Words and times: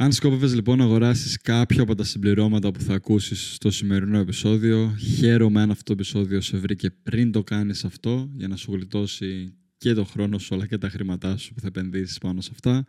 Αν 0.00 0.12
σκόπευες 0.12 0.54
λοιπόν 0.54 0.78
να 0.78 0.84
αγοράσεις 0.84 1.36
κάποιο 1.36 1.82
από 1.82 1.94
τα 1.94 2.04
συμπληρώματα 2.04 2.70
που 2.70 2.80
θα 2.80 2.94
ακούσεις 2.94 3.54
στο 3.54 3.70
σημερινό 3.70 4.18
επεισόδιο, 4.18 4.96
χαίρομαι 5.16 5.60
αν 5.60 5.70
αυτό 5.70 5.82
το 5.84 5.92
επεισόδιο 5.92 6.40
σε 6.40 6.56
βρήκε 6.56 6.90
πριν 7.02 7.32
το 7.32 7.42
κάνεις 7.42 7.84
αυτό 7.84 8.30
για 8.34 8.48
να 8.48 8.56
σου 8.56 8.72
γλιτώσει 8.72 9.54
και 9.78 9.92
το 9.92 10.04
χρόνο 10.04 10.38
σου 10.38 10.54
αλλά 10.54 10.66
και 10.66 10.78
τα 10.78 10.88
χρήματά 10.88 11.36
σου 11.36 11.54
που 11.54 11.60
θα 11.60 11.66
επενδύσεις 11.66 12.18
πάνω 12.18 12.40
σε 12.40 12.50
αυτά. 12.52 12.84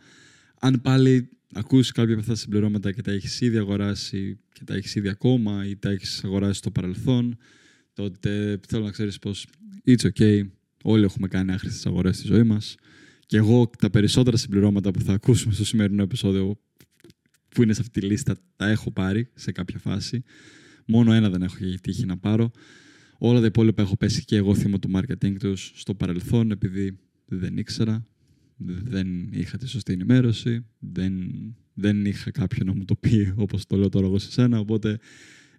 Αν 0.60 0.82
πάλι 0.82 1.30
ακούσεις 1.54 1.92
κάποια 1.92 2.12
από 2.12 2.22
αυτά 2.22 2.34
τα 2.34 2.40
συμπληρώματα 2.40 2.92
και 2.92 3.02
τα 3.02 3.12
έχεις 3.12 3.42
ήδη 3.42 3.58
αγοράσει 3.58 4.40
και 4.54 4.64
τα 4.64 4.76
έχεις 4.76 4.96
ήδη 4.96 5.10
ακόμα 5.10 5.66
ή 5.68 5.76
τα 5.76 5.90
έχεις 5.90 6.24
αγοράσει 6.24 6.58
στο 6.58 6.72
παρελθόν, 6.72 7.38
τότε 7.94 8.60
θέλω 8.68 8.84
να 8.84 8.92
ξέρεις 8.92 9.20
πως 9.20 9.48
it's 9.86 10.10
okay, 10.18 10.42
όλοι 10.84 11.04
έχουμε 11.04 11.28
κάνει 11.28 11.52
άχρηστες 11.52 11.86
αγορές 11.86 12.18
στη 12.18 12.28
ζωή 12.28 12.44
μας 12.44 12.76
και 13.26 13.38
εγώ 13.38 13.70
τα 13.80 13.90
περισσότερα 13.90 14.38
συμπληρώματα 14.38 14.92
που 14.92 15.02
θα 15.02 15.14
ακούσουμε 15.14 15.54
στο 15.54 15.66
σημερινό 15.66 16.04
επεισόδιο 16.04 16.58
που 17.50 17.64
είναι 17.64 17.74
σε 17.74 17.82
αυτή 17.82 18.00
τη 18.00 18.06
λίστα 18.06 18.38
τα 18.56 18.70
έχω 18.70 18.92
πάρει 18.92 19.30
σε 19.34 19.52
κάποια 19.52 19.80
φάση. 19.80 20.24
Μόνο 20.86 21.14
ένα 21.14 21.30
δεν 21.30 21.42
έχω 21.42 21.56
τύχει 21.82 22.06
να 22.06 22.18
πάρω. 22.18 22.52
Όλα 23.18 23.40
τα 23.40 23.46
υπόλοιπα 23.46 23.82
έχω 23.82 23.98
πέσει 23.98 24.26
και 24.26 24.36
εγώ 24.36 24.56
θύμα 24.56 24.80
του 24.80 24.92
marketing 24.94 25.36
τους 25.40 25.72
στο 25.76 25.96
παρελθόν 25.96 26.52
επειδή 26.52 27.00
δεν 27.26 27.58
ήξερα, 27.58 28.08
δεν 28.58 29.28
είχα 29.32 29.58
τη 29.58 29.68
σωστή 29.68 29.94
ενημέρωση, 29.94 30.66
δεν, 30.80 31.14
δεν 31.74 32.06
είχα 32.06 32.32
κάποιον 32.32 32.68
να 32.68 32.74
μου 32.74 32.86
το 32.86 32.96
πει 32.96 33.34
όπως 33.36 33.66
το 33.66 33.78
λέω 33.78 33.90
τώρα 33.90 34.06
εγώ 34.06 34.20
σε 34.20 34.32
σένα, 34.32 34.60
οπότε 34.60 35.00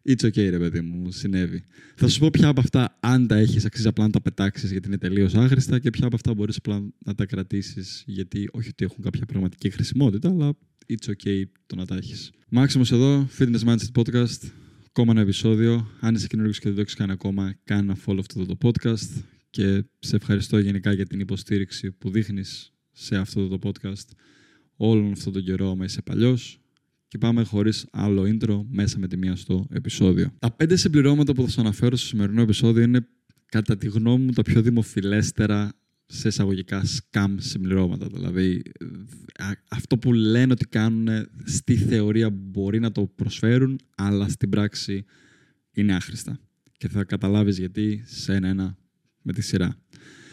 it's 0.04 0.24
okay 0.24 0.50
ρε 0.50 0.58
παιδί 0.58 0.80
μου, 0.80 1.10
συνέβη. 1.12 1.64
Θα 1.96 2.08
σου 2.08 2.18
πω 2.18 2.30
ποια 2.30 2.48
από 2.48 2.60
αυτά 2.60 2.98
αν 3.00 3.26
τα 3.26 3.36
έχεις 3.36 3.64
αξίζει 3.64 3.88
απλά 3.88 4.04
να 4.04 4.10
τα 4.10 4.20
πετάξεις 4.20 4.70
γιατί 4.70 4.88
είναι 4.88 4.98
τελείως 4.98 5.34
άχρηστα 5.34 5.78
και 5.78 5.90
ποια 5.90 6.06
από 6.06 6.14
αυτά 6.14 6.34
μπορείς 6.34 6.56
απλά 6.56 6.92
να 7.04 7.14
τα 7.14 7.26
κρατήσεις 7.26 8.02
γιατί 8.06 8.48
όχι 8.52 8.68
ότι 8.68 8.84
έχουν 8.84 9.04
κάποια 9.04 9.26
πραγματική 9.26 9.70
χρησιμότητα 9.70 10.28
αλλά 10.28 10.52
it's 10.86 11.10
okay 11.10 11.42
το 11.66 11.76
να 11.76 11.86
τα 11.86 11.96
έχεις. 11.96 12.30
Μάξιμος 12.48 12.92
εδώ, 12.92 13.28
Fitness 13.38 13.60
Mindset 13.64 14.02
Podcast. 14.02 14.50
Ακόμα 14.88 15.12
ένα 15.12 15.20
επεισόδιο. 15.20 15.90
Αν 16.00 16.14
είσαι 16.14 16.26
καινούριο 16.26 16.52
και 16.52 16.60
δεν 16.62 16.74
το 16.74 16.80
έχεις 16.80 16.94
κάνει 16.94 17.12
ακόμα, 17.12 17.54
κάνε 17.64 17.80
ένα 17.80 17.96
follow 18.06 18.18
αυτό 18.18 18.46
το 18.46 18.56
podcast. 18.62 19.22
Και 19.50 19.84
σε 19.98 20.16
ευχαριστώ 20.16 20.58
γενικά 20.58 20.92
για 20.92 21.06
την 21.06 21.20
υποστήριξη 21.20 21.92
που 21.92 22.10
δείχνεις 22.10 22.72
σε 22.92 23.16
αυτό 23.16 23.48
το 23.48 23.58
podcast 23.62 24.08
όλον 24.76 25.12
αυτόν 25.12 25.32
τον 25.32 25.44
καιρό, 25.44 25.70
άμα 25.70 25.84
είσαι 25.84 26.02
παλιός. 26.02 26.60
Και 27.10 27.18
πάμε 27.18 27.42
χωρίς 27.44 27.86
άλλο 27.90 28.22
intro 28.22 28.64
μέσα 28.68 28.98
με 28.98 29.08
τη 29.08 29.16
μία 29.16 29.36
στο 29.36 29.66
επεισόδιο. 29.70 30.32
Τα 30.38 30.50
πέντε 30.50 30.76
συμπληρώματα 30.76 31.32
που 31.32 31.42
θα 31.42 31.48
σας 31.48 31.58
αναφέρω 31.58 31.96
στο 31.96 32.06
σημερινό 32.06 32.42
επεισόδιο 32.42 32.82
είναι 32.82 33.06
κατά 33.46 33.76
τη 33.76 33.88
γνώμη 33.88 34.24
μου 34.24 34.32
τα 34.32 34.42
πιο 34.42 34.62
δημοφιλέστερα 34.62 35.72
σε 36.06 36.28
εισαγωγικά 36.28 36.82
scam 36.84 37.34
συμπληρώματα. 37.36 38.06
Δηλαδή, 38.06 38.62
αυτό 39.68 39.98
που 39.98 40.12
λένε 40.12 40.52
ότι 40.52 40.66
κάνουν 40.66 41.08
στη 41.44 41.76
θεωρία 41.76 42.30
μπορεί 42.30 42.80
να 42.80 42.92
το 42.92 43.06
προσφέρουν, 43.06 43.78
αλλά 43.96 44.28
στην 44.28 44.48
πράξη 44.48 45.04
είναι 45.72 45.94
άχρηστα. 45.94 46.40
Και 46.76 46.88
θα 46.88 47.04
καταλάβεις 47.04 47.58
γιατί 47.58 48.02
σε 48.06 48.34
ένα-ένα 48.34 48.76
με 49.22 49.32
τη 49.32 49.42
σειρά. 49.42 49.76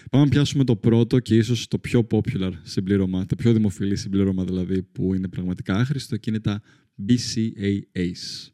Πάμε 0.09 0.23
να 0.23 0.29
πιάσουμε 0.29 0.63
το 0.63 0.75
πρώτο 0.75 1.19
και 1.19 1.35
ίσως 1.35 1.67
το 1.67 1.77
πιο 1.77 2.07
popular 2.11 2.51
συμπλήρωμα, 2.63 3.25
το 3.25 3.35
πιο 3.35 3.53
δημοφιλή 3.53 3.95
συμπλήρωμα 3.95 4.43
δηλαδή 4.43 4.83
που 4.83 5.13
είναι 5.13 5.27
πραγματικά 5.27 5.75
άχρηστο 5.75 6.17
και 6.17 6.29
είναι 6.29 6.39
τα 6.39 6.61
BCAAs. 7.07 8.51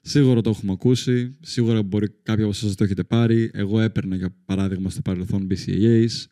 Σίγουρα 0.00 0.40
το 0.40 0.50
έχουμε 0.50 0.72
ακούσει, 0.72 1.36
σίγουρα 1.40 1.82
μπορεί 1.82 2.06
κάποιοι 2.22 2.42
από 2.44 2.52
εσάς 2.52 2.74
το 2.74 2.84
έχετε 2.84 3.04
πάρει. 3.04 3.50
Εγώ 3.52 3.80
έπαιρνα 3.80 4.16
για 4.16 4.36
παράδειγμα 4.44 4.90
στο 4.90 5.02
παρελθόν 5.02 5.46
BCAAs 5.50 6.26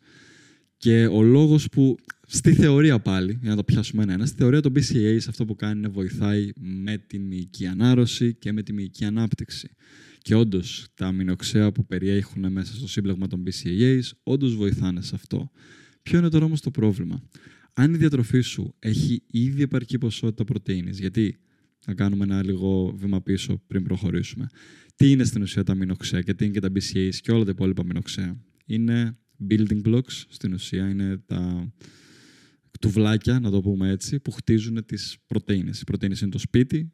και 0.76 1.06
ο 1.06 1.22
λόγος 1.22 1.68
που 1.68 1.96
στη 2.26 2.52
θεωρία 2.52 2.98
πάλι, 2.98 3.38
για 3.40 3.50
να 3.50 3.56
το 3.56 3.64
πιάσουμε 3.64 4.02
ένα-ένα, 4.02 4.26
στη 4.26 4.36
θεωρία 4.36 4.60
το 4.60 4.72
BCAAs 4.74 5.20
αυτό 5.28 5.44
που 5.44 5.54
κάνει 5.56 5.78
είναι 5.78 5.88
βοηθάει 5.88 6.50
με 6.54 6.96
τη 7.06 7.18
μυϊκή 7.18 7.66
ανάρρωση 7.66 8.34
και 8.34 8.52
με 8.52 8.62
τη 8.62 8.72
μυϊκή 8.72 9.04
ανάπτυξη. 9.04 9.70
Και 10.22 10.34
όντως 10.34 10.86
τα 10.94 11.06
αμινοξέα 11.06 11.72
που 11.72 11.86
περιέχουν 11.86 12.52
μέσα 12.52 12.74
στο 12.74 12.88
σύμπλεγμα 12.88 13.26
των 13.26 13.42
BCAAs 13.46 14.10
όντως 14.22 14.54
βοηθάνε 14.56 15.00
σε 15.02 15.14
αυτό. 15.14 15.50
Ποιο 16.02 16.18
είναι 16.18 16.28
τώρα 16.28 16.44
όμω 16.44 16.54
το 16.60 16.70
πρόβλημα; 16.70 17.22
Αν 17.72 17.94
η 17.94 17.96
διατροφή 17.96 18.40
σου 18.40 18.74
έχει 18.78 19.22
ήδη 19.26 19.62
επαρκή 19.62 19.98
ποσότητα 19.98 20.44
πρωτεΐνης, 20.44 20.98
γιατί 20.98 21.36
να 21.86 21.94
κάνουμε 21.94 22.24
ένα 22.24 22.44
λίγο 22.44 22.94
βήμα 22.96 23.22
πίσω 23.22 23.62
πριν 23.66 23.82
προχωρήσουμε. 23.84 24.46
Τι 24.96 25.10
είναι 25.10 25.24
στην 25.24 25.42
ουσία 25.42 25.62
τα 25.62 25.72
αμινοξέα 25.72 26.20
και 26.20 26.34
τι 26.34 26.44
είναι 26.44 26.52
και 26.52 26.60
τα 26.60 26.68
BCAAs 26.74 27.14
και 27.14 27.32
όλα 27.32 27.44
τα 27.44 27.50
υπόλοιπα 27.50 27.82
αμινοξέα; 27.82 28.40
Είναι 28.66 29.18
building 29.50 29.82
blocks 29.84 30.24
στην 30.28 30.52
ουσία, 30.52 30.88
είναι 30.88 31.18
τα 31.26 31.72
τουβλάκια, 32.80 33.40
να 33.40 33.50
το 33.50 33.60
πούμε 33.60 33.90
έτσι, 33.90 34.20
που 34.20 34.30
χτίζουν 34.30 34.84
τις 34.84 35.16
πρωτεΐνες. 35.26 35.80
Οι 35.80 35.84
πρωτεΐνες 35.84 36.20
είναι 36.20 36.30
το 36.30 36.38
σπίτι, 36.38 36.92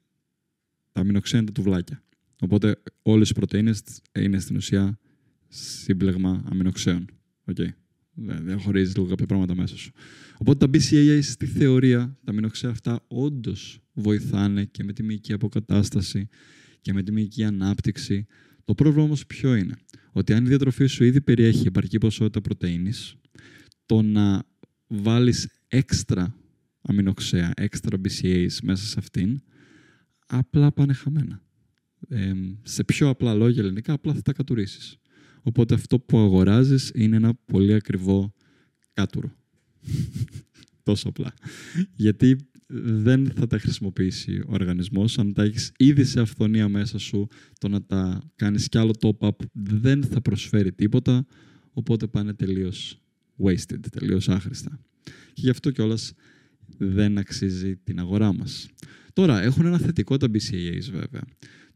τα 0.92 1.00
αμινοξέα 1.00 1.40
είναι 1.40 1.50
τα 1.52 1.62
τουβλάκια. 1.62 2.02
Οπότε 2.40 2.82
όλες 3.02 3.30
οι 3.30 3.34
πρωτεΐνες 3.34 3.82
είναι 4.18 4.38
στην 4.38 4.56
ουσία 4.56 4.98
σύμπλεγμα 5.48 6.44
αμινοξέων. 6.50 7.06
Okay. 7.44 7.68
Διαχωρίζει 8.14 8.92
λίγο 8.96 9.08
κάποια 9.08 9.26
πράγματα 9.26 9.54
μέσα 9.54 9.76
σου. 9.76 9.92
Οπότε 10.38 10.66
τα 10.66 10.78
BCAA 10.78 11.18
στη 11.22 11.46
θεωρία, 11.46 12.18
τα 12.24 12.30
αμινοξέα 12.30 12.70
αυτά 12.70 13.04
όντως 13.08 13.80
βοηθάνε 13.92 14.64
και 14.64 14.84
με 14.84 14.92
τη 14.92 15.02
μυϊκή 15.02 15.32
αποκατάσταση 15.32 16.28
και 16.80 16.92
με 16.92 17.02
τη 17.02 17.12
μυϊκή 17.12 17.44
ανάπτυξη. 17.44 18.26
Το 18.64 18.74
πρόβλημα 18.74 19.04
όμως 19.04 19.26
ποιο 19.26 19.54
είναι, 19.54 19.74
ότι 20.12 20.32
αν 20.32 20.44
η 20.44 20.48
διατροφή 20.48 20.86
σου 20.86 21.04
ήδη 21.04 21.20
περιέχει 21.20 21.66
επαρκή 21.66 21.98
ποσότητα 21.98 22.40
πρωτεΐνης, 22.40 23.16
το 23.86 24.02
να 24.02 24.44
βάλεις 24.86 25.48
έξτρα 25.68 26.34
αμινοξέα, 26.80 27.52
έξτρα 27.56 28.00
BCAAs 28.04 28.56
μέσα 28.62 28.86
σε 28.86 28.94
αυτήν, 28.98 29.40
απλά 30.26 30.72
πάνε 30.72 30.92
χαμένα. 30.92 31.42
Σε 32.62 32.84
πιο 32.84 33.08
απλά 33.08 33.34
λόγια 33.34 33.62
ελληνικά, 33.62 33.92
απλά 33.92 34.14
θα 34.14 34.22
τα 34.22 34.32
κατουρίσεις. 34.32 34.98
Οπότε 35.42 35.74
αυτό 35.74 36.00
που 36.00 36.18
αγοράζεις 36.18 36.90
είναι 36.94 37.16
ένα 37.16 37.34
πολύ 37.34 37.74
ακριβό 37.74 38.34
κάτουρο. 38.92 39.32
Τόσο 40.82 41.08
απλά. 41.08 41.34
Γιατί 41.94 42.36
δεν 42.70 43.30
θα 43.30 43.46
τα 43.46 43.58
χρησιμοποιήσει 43.58 44.40
ο 44.46 44.52
οργανισμός. 44.52 45.18
Αν 45.18 45.32
τα 45.32 45.42
έχεις 45.42 45.72
ήδη 45.76 46.04
σε 46.04 46.20
αυθονία 46.20 46.68
μέσα 46.68 46.98
σου, 46.98 47.26
το 47.58 47.68
να 47.68 47.82
τα 47.82 48.30
κάνεις 48.34 48.68
κι 48.68 48.78
άλλο 48.78 48.94
top-up 49.00 49.30
δεν 49.52 50.04
θα 50.04 50.20
προσφέρει 50.20 50.72
τίποτα, 50.72 51.26
οπότε 51.72 52.06
πάνε 52.06 52.34
τελείως 52.34 53.02
wasted, 53.44 53.80
τελείως 53.90 54.28
άχρηστα. 54.28 54.80
Και 55.04 55.40
γι' 55.42 55.50
αυτό 55.50 55.70
κιόλας 55.70 56.12
δεν 56.78 57.18
αξίζει 57.18 57.76
την 57.76 57.98
αγορά 57.98 58.32
μας. 58.32 58.68
Τώρα, 59.12 59.42
έχουν 59.42 59.66
ένα 59.66 59.78
θετικό 59.78 60.16
τα 60.16 60.26
BCAAs 60.26 60.90
βέβαια, 60.90 61.22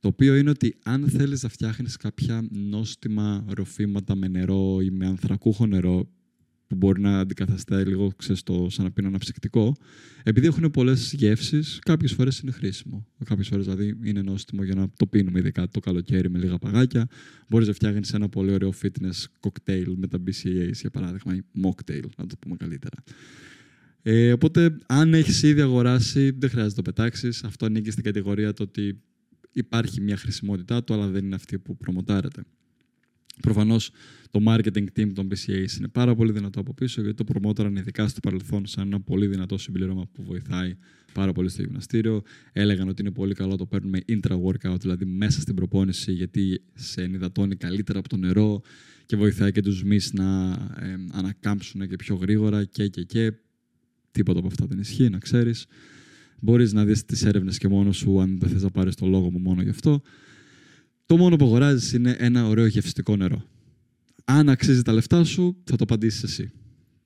το 0.03 0.09
οποίο 0.09 0.37
είναι 0.37 0.51
ότι 0.51 0.77
αν 0.85 1.09
θέλεις 1.09 1.43
να 1.43 1.49
φτιάχνεις 1.49 1.97
κάποια 1.97 2.49
νόστιμα 2.51 3.45
ροφήματα 3.49 4.15
με 4.15 4.29
νερό 4.29 4.81
ή 4.81 4.91
με 4.91 5.07
ανθρακούχο 5.07 5.67
νερό, 5.67 6.09
που 6.67 6.77
μπορεί 6.77 7.01
να 7.01 7.19
αντικαθαστά 7.19 7.87
λίγο 7.87 8.13
ξέρεις, 8.17 8.43
το, 8.43 8.67
σαν 8.71 8.85
να 8.85 8.91
πίνω 8.91 9.09
ένα 9.09 9.19
ψυκτικό. 9.19 9.77
Επειδή 10.23 10.47
έχουν 10.47 10.71
πολλές 10.71 11.13
γεύσεις, 11.13 11.79
κάποιες 11.83 12.13
φορές 12.13 12.39
είναι 12.39 12.51
χρήσιμο. 12.51 13.07
Κάποιες 13.25 13.49
φορές 13.49 13.65
δηλαδή 13.65 13.99
είναι 14.05 14.23
νόστιμο 14.23 14.63
για 14.63 14.75
να 14.75 14.91
το 14.97 15.07
πίνουμε, 15.07 15.39
ειδικά 15.39 15.69
το 15.69 15.81
καλοκαίρι 15.81 16.31
με 16.31 16.39
λίγα 16.39 16.59
παγάκια. 16.59 17.07
Μπορείς 17.49 17.67
να 17.67 17.73
φτιάχνεις 17.73 18.13
ένα 18.13 18.29
πολύ 18.29 18.53
ωραίο 18.53 18.73
fitness 18.83 19.27
cocktail 19.41 19.93
με 19.97 20.07
τα 20.07 20.19
BCAAs, 20.27 20.73
για 20.73 20.91
παράδειγμα, 20.91 21.35
ή 21.35 21.41
mocktail, 21.63 22.05
να 22.17 22.27
το 22.27 22.37
πούμε 22.39 22.57
καλύτερα. 22.57 23.03
Ε, 24.03 24.33
οπότε, 24.33 24.77
αν 24.87 25.15
έχεις 25.15 25.43
ήδη 25.43 25.61
αγοράσει, 25.61 26.31
δεν 26.31 26.51
χρειάζεται 26.51 26.81
να 26.81 26.83
το 26.83 26.83
πετάξεις. 26.83 27.45
Αυτό 27.45 27.67
ανήκει 27.67 27.91
στην 27.91 28.05
κατηγορία 28.05 28.53
το 28.53 28.63
ότι 28.63 29.03
υπάρχει 29.53 30.01
μια 30.01 30.17
χρησιμότητά 30.17 30.85
του, 30.85 30.95
αλλά 30.95 31.07
δεν 31.07 31.25
είναι 31.25 31.35
αυτή 31.35 31.59
που 31.59 31.77
προμοτάρεται. 31.77 32.43
Προφανώς 33.41 33.91
το 34.31 34.41
marketing 34.47 34.87
team 34.97 35.13
των 35.15 35.29
BCAs 35.31 35.77
είναι 35.79 35.89
πάρα 35.93 36.15
πολύ 36.15 36.33
δυνατό 36.33 36.61
από 36.61 36.75
πίσω, 36.75 37.01
γιατί 37.01 37.17
το 37.17 37.25
προμόταραν 37.25 37.77
ειδικά 37.77 38.09
στο 38.09 38.21
παρελθόν 38.21 38.67
σαν 38.67 38.87
ένα 38.87 39.01
πολύ 39.01 39.27
δυνατό 39.27 39.59
συμπλήρωμα 39.59 40.07
που 40.13 40.23
βοηθάει 40.23 40.77
πάρα 41.13 41.33
πολύ 41.33 41.49
στο 41.49 41.63
γυμναστήριο. 41.63 42.23
Έλεγαν 42.53 42.89
ότι 42.89 43.03
είναι 43.03 43.11
πολύ 43.11 43.35
καλό 43.35 43.57
το 43.57 43.67
παίρνουμε 43.67 43.99
intra-workout, 44.09 44.81
δηλαδή 44.81 45.05
μέσα 45.05 45.41
στην 45.41 45.55
προπόνηση, 45.55 46.13
γιατί 46.13 46.63
σε 46.75 47.03
ενυδατώνει 47.03 47.57
καλύτερα 47.57 47.99
από 47.99 48.09
το 48.09 48.17
νερό 48.17 48.63
και 49.07 49.17
βοηθάει 49.17 49.53
και 49.53 49.61
τους 49.61 49.85
μυς 49.85 50.13
να 50.13 50.51
ε, 50.81 50.97
ανακάμψουν 51.13 51.89
και 51.89 51.97
πιο 51.97 52.15
γρήγορα 52.15 52.65
και 52.65 52.89
και 52.89 53.03
και. 53.03 53.33
Τίποτα 54.11 54.39
από 54.39 54.49
αυτά 54.49 54.67
δεν 54.67 54.79
ισχύει, 54.79 55.09
να 55.09 55.19
ξέρεις. 55.19 55.67
Μπορείς 56.45 56.73
να 56.73 56.85
δεις 56.85 57.05
τις 57.05 57.25
έρευνες 57.25 57.59
και 57.59 57.69
μόνος 57.69 57.97
σου, 57.97 58.21
αν 58.21 58.39
δεν 58.39 58.51
θες 58.51 58.63
να 58.63 58.71
πάρεις 58.71 58.95
το 58.95 59.07
λόγο 59.07 59.31
μου 59.31 59.39
μόνο 59.39 59.63
γι' 59.63 59.69
αυτό. 59.69 60.03
Το 61.07 61.17
μόνο 61.17 61.37
που 61.37 61.45
αγοράζεις 61.45 61.93
είναι 61.93 62.17
ένα 62.19 62.47
ωραίο 62.47 62.67
γευστικό 62.67 63.17
νερό. 63.17 63.49
Αν 64.25 64.49
αξίζει 64.49 64.83
τα 64.83 64.93
λεφτά 64.93 65.25
σου, 65.25 65.57
θα 65.65 65.77
το 65.77 65.85
απαντήσεις 65.85 66.23
εσύ. 66.23 66.53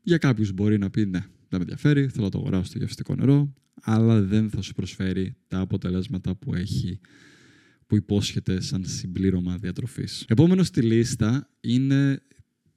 Για 0.03 0.19
κάποιους 0.19 0.53
μπορεί 0.53 0.79
να 0.79 0.91
πει 0.91 1.05
ναι, 1.05 1.19
δεν 1.19 1.29
με 1.49 1.59
ενδιαφέρει, 1.59 2.09
θέλω 2.09 2.25
να 2.25 2.31
το 2.31 2.39
αγοράσω 2.39 2.73
το 2.73 2.79
γευστικό 2.79 3.15
νερό, 3.15 3.55
αλλά 3.83 4.23
δεν 4.23 4.51
θα 4.51 4.63
σου 4.63 4.75
προσφέρει 4.75 5.37
τα 5.47 5.59
αποτελέσματα 5.59 6.35
που 6.35 6.55
έχει 6.55 7.01
που 7.87 7.97
υπόσχεται 7.97 8.61
σαν 8.61 8.85
συμπλήρωμα 8.87 9.57
διατροφής. 9.57 10.25
Επόμενος 10.29 10.67
στη 10.67 10.83
λίστα 10.83 11.51
είναι 11.61 12.23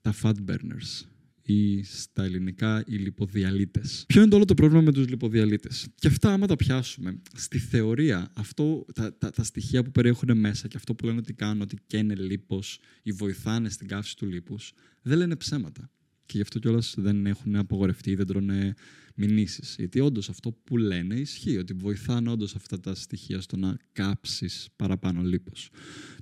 τα 0.01 0.13
fat 0.21 0.33
burners. 0.47 1.07
Ή 1.53 1.83
στα 1.83 2.23
ελληνικά 2.23 2.83
οι 2.87 2.95
λιποδιαλύτες. 2.95 4.03
Ποιο 4.07 4.21
είναι 4.21 4.29
το 4.29 4.35
όλο 4.35 4.45
το 4.45 4.53
πρόβλημα 4.53 4.81
με 4.81 4.91
τους 4.91 5.07
λιποδιαλύτες. 5.07 5.87
Και 5.95 6.07
αυτά 6.07 6.33
άμα 6.33 6.47
τα 6.47 6.55
πιάσουμε, 6.55 7.21
στη 7.35 7.59
θεωρία 7.59 8.31
αυτό, 8.33 8.85
τα, 8.93 9.17
τα, 9.17 9.29
τα 9.29 9.43
στοιχεία 9.43 9.83
που 9.83 9.91
περιέχουν 9.91 10.37
μέσα 10.37 10.67
και 10.67 10.77
αυτό 10.77 10.95
που 10.95 11.05
λένε 11.05 11.17
ότι 11.17 11.33
κάνουν, 11.33 11.61
ότι 11.61 11.75
καίνε 11.87 12.15
λίπος 12.15 12.79
ή 13.03 13.11
βοηθάνε 13.11 13.69
στην 13.69 13.87
καύση 13.87 14.17
του 14.17 14.25
λίπους, 14.25 14.73
δεν 15.01 15.17
λένε 15.17 15.35
ψέματα. 15.35 15.91
Και 16.25 16.37
γι' 16.37 16.41
αυτό 16.41 16.59
κιόλας 16.59 16.95
δεν 16.97 17.25
έχουν 17.25 17.55
απογορευτεί, 17.55 18.15
δεν 18.15 18.25
τρώνε 18.25 18.73
μηνύσεις. 19.15 19.75
Γιατί 19.77 19.99
όντως 19.99 20.29
αυτό 20.29 20.51
που 20.51 20.77
λένε 20.77 21.15
ισχύει, 21.15 21.57
ότι 21.57 21.73
βοηθάνε 21.73 22.29
όντως 22.29 22.55
αυτά 22.55 22.79
τα 22.79 22.95
στοιχεία 22.95 23.41
στο 23.41 23.57
να 23.57 23.77
κάψεις 23.91 24.67
παραπάνω 24.75 25.21
λίπος. 25.21 25.69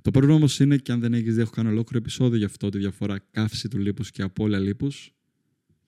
Το 0.02 0.10
πρόβλημα 0.10 0.36
όμως 0.36 0.60
είναι 0.60 0.76
και 0.76 0.92
αν 0.92 1.00
δεν 1.00 1.14
έχεις 1.14 1.34
δει, 1.34 1.40
έχω 1.40 1.50
κάνει 1.50 1.68
ολόκληρο 1.68 2.02
επεισόδιο 2.02 2.38
γι' 2.38 2.44
αυτό, 2.44 2.68
τη 2.68 2.78
διαφορά 2.78 3.18
καύση 3.30 3.68
του 3.68 3.78
λίπους 3.78 4.10
και 4.10 4.22
απώλεια 4.22 4.58
λίπους. 4.58 5.12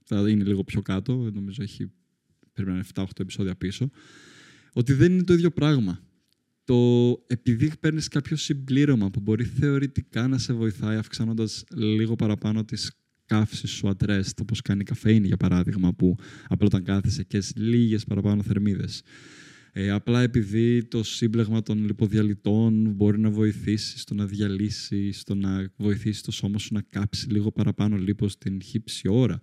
Θα 0.04 0.28
είναι 0.28 0.44
λίγο 0.44 0.64
πιο 0.64 0.82
κάτω, 0.82 1.30
νομίζω 1.32 1.62
έχει 1.62 1.92
πρέπει 2.52 2.70
να 2.70 2.74
είναι 2.74 2.84
7-8 2.94 3.04
επεισόδια 3.18 3.54
πίσω. 3.54 3.90
Ότι 4.72 4.92
δεν 4.92 5.12
είναι 5.12 5.22
το 5.22 5.32
ίδιο 5.32 5.50
πράγμα. 5.50 6.00
Το 6.64 7.10
επειδή 7.26 7.72
παίρνεις 7.80 8.08
κάποιο 8.08 8.36
συμπλήρωμα 8.36 9.10
που 9.10 9.20
μπορεί 9.20 9.44
θεωρητικά 9.44 10.28
να 10.28 10.38
σε 10.38 10.52
βοηθάει 10.52 10.96
αυξάνοντας 10.96 11.64
λίγο 11.70 12.16
παραπάνω 12.16 12.64
τις 12.64 12.92
καύση 13.26 13.66
σου 13.66 13.88
ατρέστ, 13.88 14.40
όπως 14.40 14.62
κάνει 14.62 14.80
η 14.80 14.84
καφέινη 14.84 15.26
για 15.26 15.36
παράδειγμα, 15.36 15.94
που 15.94 16.16
απλά 16.48 16.66
όταν 16.66 16.84
κάθεσαι 16.84 17.22
και 17.22 17.42
λίγες 17.54 18.04
παραπάνω 18.04 18.42
θερμίδες. 18.42 19.02
Ε, 19.72 19.90
απλά 19.90 20.22
επειδή 20.22 20.84
το 20.84 21.02
σύμπλεγμα 21.02 21.62
των 21.62 21.84
λιποδιαλυτών 21.84 22.92
μπορεί 22.92 23.18
να 23.18 23.30
βοηθήσει 23.30 23.98
στο 23.98 24.14
να 24.14 24.26
διαλύσει, 24.26 25.12
στο 25.12 25.34
να 25.34 25.70
βοηθήσει 25.76 26.22
το 26.22 26.30
σώμα 26.30 26.58
σου 26.58 26.74
να 26.74 26.80
κάψει 26.80 27.30
λίγο 27.30 27.52
παραπάνω 27.52 27.96
λίπος 27.96 28.38
την 28.38 28.62
χύψη 28.62 29.08
ώρα. 29.08 29.40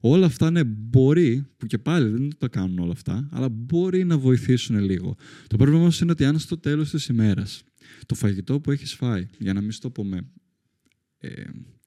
Όλα 0.00 0.26
αυτά 0.26 0.50
ναι, 0.50 0.64
μπορεί, 0.64 1.46
που 1.56 1.66
και 1.66 1.78
πάλι 1.78 2.08
δεν 2.08 2.30
τα 2.38 2.48
κάνουν 2.48 2.78
όλα 2.78 2.92
αυτά, 2.92 3.28
αλλά 3.32 3.48
μπορεί 3.48 4.04
να 4.04 4.18
βοηθήσουν 4.18 4.78
λίγο. 4.78 5.16
Το 5.46 5.56
πρόβλημα 5.56 5.80
όμως 5.80 6.00
είναι 6.00 6.10
ότι 6.10 6.24
αν 6.24 6.38
στο 6.38 6.58
τέλος 6.58 6.90
της 6.90 7.06
ημέρας 7.06 7.62
το 8.06 8.14
φαγητό 8.14 8.60
που 8.60 8.70
έχεις 8.70 8.94
φάει, 8.94 9.26
για 9.38 9.52
να 9.52 9.60
μην 9.60 9.70
στο 9.70 9.90
πούμε 9.90 10.28
ε, 11.18 11.42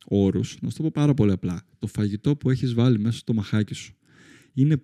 όρους, 0.06 0.58
να 0.62 0.70
σου 0.70 0.76
το 0.78 0.84
πω 0.84 0.92
πάρα 0.94 1.14
πολύ 1.14 1.32
απλά. 1.32 1.66
Το 1.80 1.88
φαγητό 1.88 2.36
που 2.36 2.50
έχεις 2.50 2.74
βάλει 2.74 3.00
μέσα 3.00 3.18
στο 3.18 3.34
μαχάκι 3.34 3.74
σου 3.74 3.94
είναι 4.54 4.84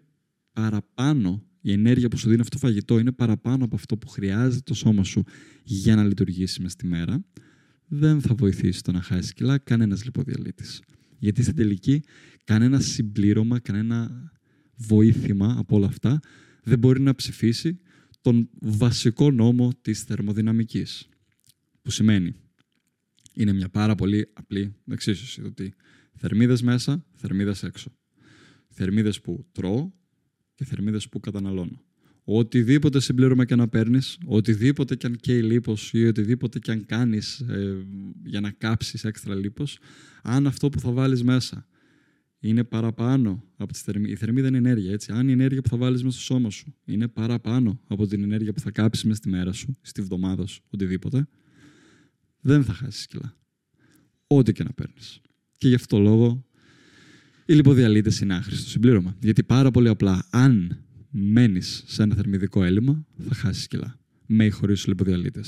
παραπάνω, 0.54 1.44
η 1.68 1.72
ενέργεια 1.72 2.08
που 2.08 2.18
σου 2.18 2.30
δίνει 2.30 2.42
αυτό 2.42 2.60
το 2.60 2.66
φαγητό 2.66 3.00
είναι 3.00 3.12
παραπάνω 3.12 3.66
από 3.66 3.76
αυτό 3.76 3.98
που 3.98 4.08
χρειάζεται 4.08 4.62
το 4.66 4.74
σώμα 4.74 5.04
σου 5.04 5.24
για 5.64 5.96
να 5.96 6.04
λειτουργήσει 6.04 6.62
μες 6.62 6.72
στη 6.72 6.88
μέρα, 6.88 7.26
δεν 7.88 8.22
θα 8.22 8.36
βοηθήσει 8.36 8.84
το 8.84 8.92
να 8.92 9.02
χάσεις 9.02 9.34
κιλά 9.34 9.58
κανένας 9.58 10.04
λιποδιαλύτης. 10.04 10.82
Γιατί 11.20 11.44
στην 11.44 11.56
τελική 11.56 12.04
κανένα 12.44 12.80
συμπλήρωμα, 12.80 13.60
κανένα 13.60 14.32
βοήθημα 14.76 15.56
από 15.58 15.76
όλα 15.76 15.86
αυτά 15.86 16.20
δεν 16.64 16.80
μπορεί 16.80 17.02
να 17.02 17.16
ψηφίσει 17.16 17.80
τον 18.22 18.50
βασικό 18.60 19.32
νόμο 19.32 19.72
της 19.82 20.02
θερμοδυναμικής. 20.02 21.10
Που 21.82 21.92
σημαίνει 21.92 22.36
είναι 23.34 23.54
μια 23.54 23.70
πάρα 23.70 23.96
πολύ 23.96 24.30
απλή 24.34 24.76
εξίσωση. 24.92 25.42
Ότι 25.42 25.74
θερμίδες 26.14 26.62
μέσα, 26.62 27.06
θερμίδες 27.16 27.64
έξω. 27.64 27.92
Θερμίδες 28.68 29.22
που 29.22 29.46
τρώω 29.52 29.92
και 30.56 30.66
θερμίδες 30.66 31.10
που 31.10 31.20
καταναλώνω. 31.20 31.82
Οτιδήποτε 32.24 33.00
συμπλήρωμα 33.00 33.46
και 33.46 33.56
να 33.56 33.68
παίρνεις, 33.68 34.18
οτιδήποτε 34.26 34.96
και 34.96 35.06
αν 35.06 35.16
καίει 35.16 35.42
λίπος 35.42 35.94
ή 35.94 36.08
οτιδήποτε 36.08 36.60
και 36.60 36.72
αν 36.72 36.86
κάνεις 36.86 37.40
ε, 37.40 37.86
για 38.26 38.40
να 38.40 38.52
κάψεις 38.52 39.04
έξτρα 39.04 39.36
λίπος, 39.36 39.80
αν 40.24 40.48
αυτό 40.48 40.70
που 40.70 40.80
θα 40.80 40.92
βάλεις 40.92 41.24
μέσα 41.24 41.68
είναι 42.40 42.64
παραπάνω 42.64 43.44
από 43.58 43.74
τη 43.74 43.80
θερμίδα. 43.80 44.14
Η 44.14 44.16
θερμίδα 44.16 44.48
είναι 44.48 44.58
ενέργεια, 44.58 44.92
έτσι. 44.92 45.12
Αν 45.12 45.28
η 45.28 45.32
ενέργεια 45.32 45.62
που 45.62 45.70
θα 45.70 45.78
βάλεις 45.78 46.04
μέσα 46.04 46.16
στο 46.18 46.26
σώμα 46.26 46.50
σου 46.50 46.76
είναι 46.86 47.08
παραπάνω 47.08 47.82
από 47.88 48.08
την 48.08 48.24
ενέργεια 48.24 48.54
που 48.54 48.60
θα 48.60 48.72
κάψεις 48.72 49.04
μέσα 49.04 49.18
στη 49.18 49.30
μέρα 49.30 49.52
σου, 49.52 49.78
στη 49.82 50.02
βδομάδα 50.02 50.46
σου, 50.46 50.64
οτιδήποτε, 50.70 51.28
δεν 52.42 52.64
θα 52.64 52.74
χάσεις 52.74 53.08
κιλά. 53.08 53.38
Ό,τι 54.28 54.52
και 54.52 54.64
να 54.64 54.74
παίρνεις. 54.74 55.22
Και 55.58 55.68
γι' 55.68 55.76
αυτό 55.76 55.96
το 55.96 56.02
λόγο 56.02 56.45
οι 57.46 57.54
λιποδιαλύτε 57.54 58.12
είναι 58.22 58.34
άχρηστο 58.34 58.70
συμπλήρωμα. 58.70 59.16
Γιατί 59.20 59.44
πάρα 59.44 59.72
πολύ 59.72 59.88
απλά, 59.88 60.28
αν 60.30 60.84
μένεις 61.10 61.84
σε 61.88 62.04
ένα 62.04 62.16
θερμιδικό 62.16 62.64
έλλειμμα, 62.64 63.06
θα 63.28 63.36
χάσεις 63.36 63.68
κιλά. 63.68 64.00
Με 64.26 64.46
ή 64.46 64.50
χωρίς 64.50 64.78
τους 64.78 64.88
λιποδιαλύτε. 64.88 65.42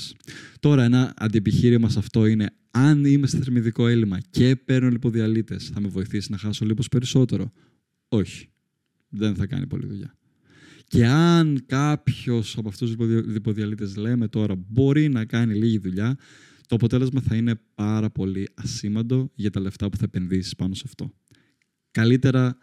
Τώρα, 0.60 0.84
ένα 0.84 1.14
αντιεπιχείρημα 1.16 1.88
σε 1.88 1.98
αυτό 1.98 2.26
είναι 2.26 2.50
αν 2.70 3.04
είμαι 3.04 3.26
σε 3.26 3.38
θερμιδικό 3.38 3.86
έλλειμμα 3.86 4.18
και 4.30 4.56
παίρνω 4.56 4.88
λιποδιαλύτε, 4.88 5.58
θα 5.58 5.80
με 5.80 5.88
βοηθήσει 5.88 6.30
να 6.30 6.38
χάσω 6.38 6.64
λίπος 6.64 6.88
περισσότερο; 6.88 7.52
Όχι. 8.08 8.48
Δεν 9.08 9.34
θα 9.34 9.46
κάνει 9.46 9.66
πολλή 9.66 9.86
δουλειά. 9.86 10.16
Και 10.86 11.06
αν 11.06 11.62
κάποιος 11.66 12.56
από 12.58 12.68
αυτούς 12.68 12.94
τους 12.96 13.08
λιποδιαλύτε 13.26 13.92
λέμε 13.96 14.28
τώρα 14.28 14.54
μπορεί 14.68 15.08
να 15.08 15.24
κάνει 15.24 15.54
λίγη 15.54 15.78
δουλειά, 15.78 16.16
το 16.66 16.74
αποτέλεσμα 16.74 17.20
θα 17.20 17.36
είναι 17.36 17.60
πάρα 17.74 18.10
πολύ 18.10 18.48
ασήμαντο 18.54 19.30
για 19.34 19.50
τα 19.50 19.60
λεφτά 19.60 19.88
που 19.88 19.96
θα 19.96 20.04
επενδύσεις 20.04 20.54
πάνω 20.56 20.74
σε 20.74 20.82
αυτό. 20.86 21.12
Καλύτερα 21.98 22.56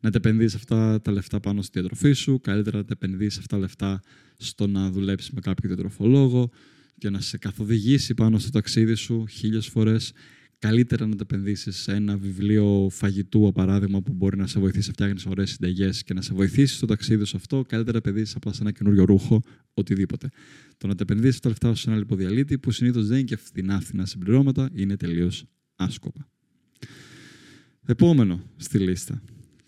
να 0.00 0.10
τα 0.10 0.18
επενδύσεις 0.18 0.54
αυτά 0.54 1.00
τα 1.02 1.12
λεφτά 1.12 1.40
πάνω 1.40 1.62
στη 1.62 1.80
διατροφή 1.80 2.12
σου, 2.12 2.40
καλύτερα 2.40 2.76
να 2.76 2.84
τα 2.84 2.92
επενδύσεις 2.92 3.38
αυτά 3.38 3.56
τα 3.56 3.62
λεφτά 3.62 4.02
στο 4.36 4.66
να 4.66 4.90
δουλέψεις 4.90 5.30
με 5.30 5.40
κάποιο 5.40 5.68
διατροφολόγο 5.68 6.50
και 6.98 7.10
να 7.10 7.20
σε 7.20 7.38
καθοδηγήσει 7.38 8.14
πάνω 8.14 8.38
στο 8.38 8.50
ταξίδι 8.50 8.94
σου 8.94 9.26
χίλιες 9.26 9.66
φορές 9.66 10.12
καλύτερα 10.58 11.06
να 11.06 11.16
τα 11.16 11.22
επενδύσεις 11.22 11.76
σε 11.76 11.92
ένα 11.92 12.16
βιβλίο 12.16 12.88
φαγητού, 12.90 13.40
για 13.42 13.52
παράδειγμα, 13.52 14.02
που 14.02 14.12
μπορεί 14.12 14.36
να 14.36 14.46
σε 14.46 14.60
βοηθήσει 14.60 14.86
να 14.86 14.92
φτιάχνεις 14.92 15.26
ωραίες 15.26 15.50
συνταγές 15.50 16.02
και 16.02 16.14
να 16.14 16.22
σε 16.22 16.34
βοηθήσει 16.34 16.74
στο 16.74 16.86
ταξίδι 16.86 17.24
σου 17.24 17.36
αυτό. 17.36 17.64
Καλύτερα 17.68 17.92
να 17.92 17.98
επενδύσεις 17.98 18.34
απλά 18.34 18.52
σε 18.52 18.62
ένα 18.62 18.72
καινούριο 18.72 19.04
ρούχο, 19.04 19.42
οτιδήποτε. 19.74 20.28
Το 20.78 20.86
να 20.86 20.94
τα 20.94 21.02
επενδύσεις 21.02 21.40
τα 21.40 21.48
λεφτά 21.48 21.74
σου 21.74 21.80
σε 21.80 21.90
ένα 21.90 21.98
λιποδιαλύτη, 21.98 22.58
που 22.58 22.70
συνήθως 22.70 23.06
δεν 23.06 23.16
είναι 23.16 23.26
και 23.26 23.36
φθηνά 23.36 23.80
φθηνά 23.80 24.06
συμπληρώματα, 24.06 24.70
είναι 24.74 24.96
τελείως 24.96 25.44
άσκοπα. 25.76 26.31
Επόμενο 27.86 28.42
στη 28.56 28.78
λίστα. 28.78 29.22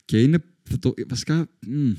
Και 0.05 0.23
είναι. 0.23 0.39
το, 0.79 0.95
βασικά. 1.09 1.49
Μ, 1.67 1.93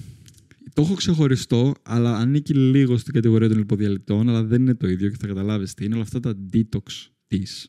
το 0.74 0.82
έχω 0.82 0.94
ξεχωριστό, 0.94 1.74
αλλά 1.84 2.18
ανήκει 2.18 2.54
λίγο 2.54 2.98
στην 2.98 3.14
κατηγορία 3.14 3.48
των 3.48 3.58
λιποδιαλυτών, 3.58 4.30
αλλά 4.30 4.44
δεν 4.44 4.62
είναι 4.62 4.76
το 4.76 4.88
ίδιο 4.88 5.10
και 5.10 5.18
θα 5.20 5.28
καταλάβεις 5.28 5.74
τι 5.74 5.86
είναι 5.86 5.94
όλα 5.94 6.04
αυτά 6.04 6.20
τα 6.20 6.36
detox 6.54 7.10
teas 7.30 7.66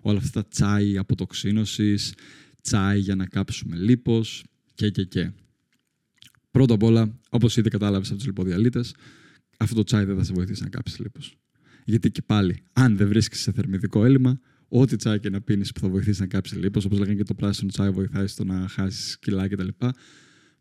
όλα 0.00 0.18
αυτά 0.18 0.42
τα 0.42 0.48
τσάι 0.48 0.98
αποτοξίνωσης, 0.98 2.14
τσάι 2.62 2.98
για 2.98 3.14
να 3.14 3.26
κάψουμε 3.26 3.76
λίπος 3.76 4.44
και 4.74 4.90
και 4.90 5.04
και. 5.04 5.30
Πρώτα 6.50 6.74
απ' 6.74 6.82
όλα, 6.82 7.18
όπως 7.30 7.56
ήδη 7.56 7.68
κατάλαβες 7.68 8.08
από 8.08 8.16
τους 8.16 8.26
λιποδιαλύτες, 8.26 8.94
αυτό 9.58 9.74
το 9.74 9.82
τσάι 9.82 10.04
δεν 10.04 10.16
θα 10.16 10.24
σε 10.24 10.32
βοηθήσει 10.32 10.62
να 10.62 10.68
κάψεις 10.68 10.98
λίπος. 10.98 11.36
Γιατί 11.84 12.10
και 12.10 12.22
πάλι, 12.22 12.62
αν 12.72 12.96
δεν 12.96 13.08
βρίσκεις 13.08 13.40
σε 13.40 13.52
θερμιδικό 13.52 14.04
έλλειμμα, 14.04 14.40
ό,τι 14.68 14.96
τσάι 14.96 15.18
και 15.18 15.30
να 15.30 15.40
πίνεις 15.40 15.72
που 15.72 15.80
θα 15.80 15.88
βοηθήσει 15.88 16.20
να 16.20 16.26
κάψεις 16.26 16.58
λίπος, 16.58 16.84
όπως 16.84 16.98
λέγανε 16.98 17.16
και 17.16 17.24
το 17.24 17.34
πράσινο 17.34 17.70
τσάι 17.70 17.90
βοηθάει 17.90 18.26
στο 18.26 18.44
να 18.44 18.68
χάσεις 18.68 19.18
κιλά 19.18 19.48
κτλ. 19.48 19.68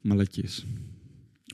Μαλακίες. 0.02 0.66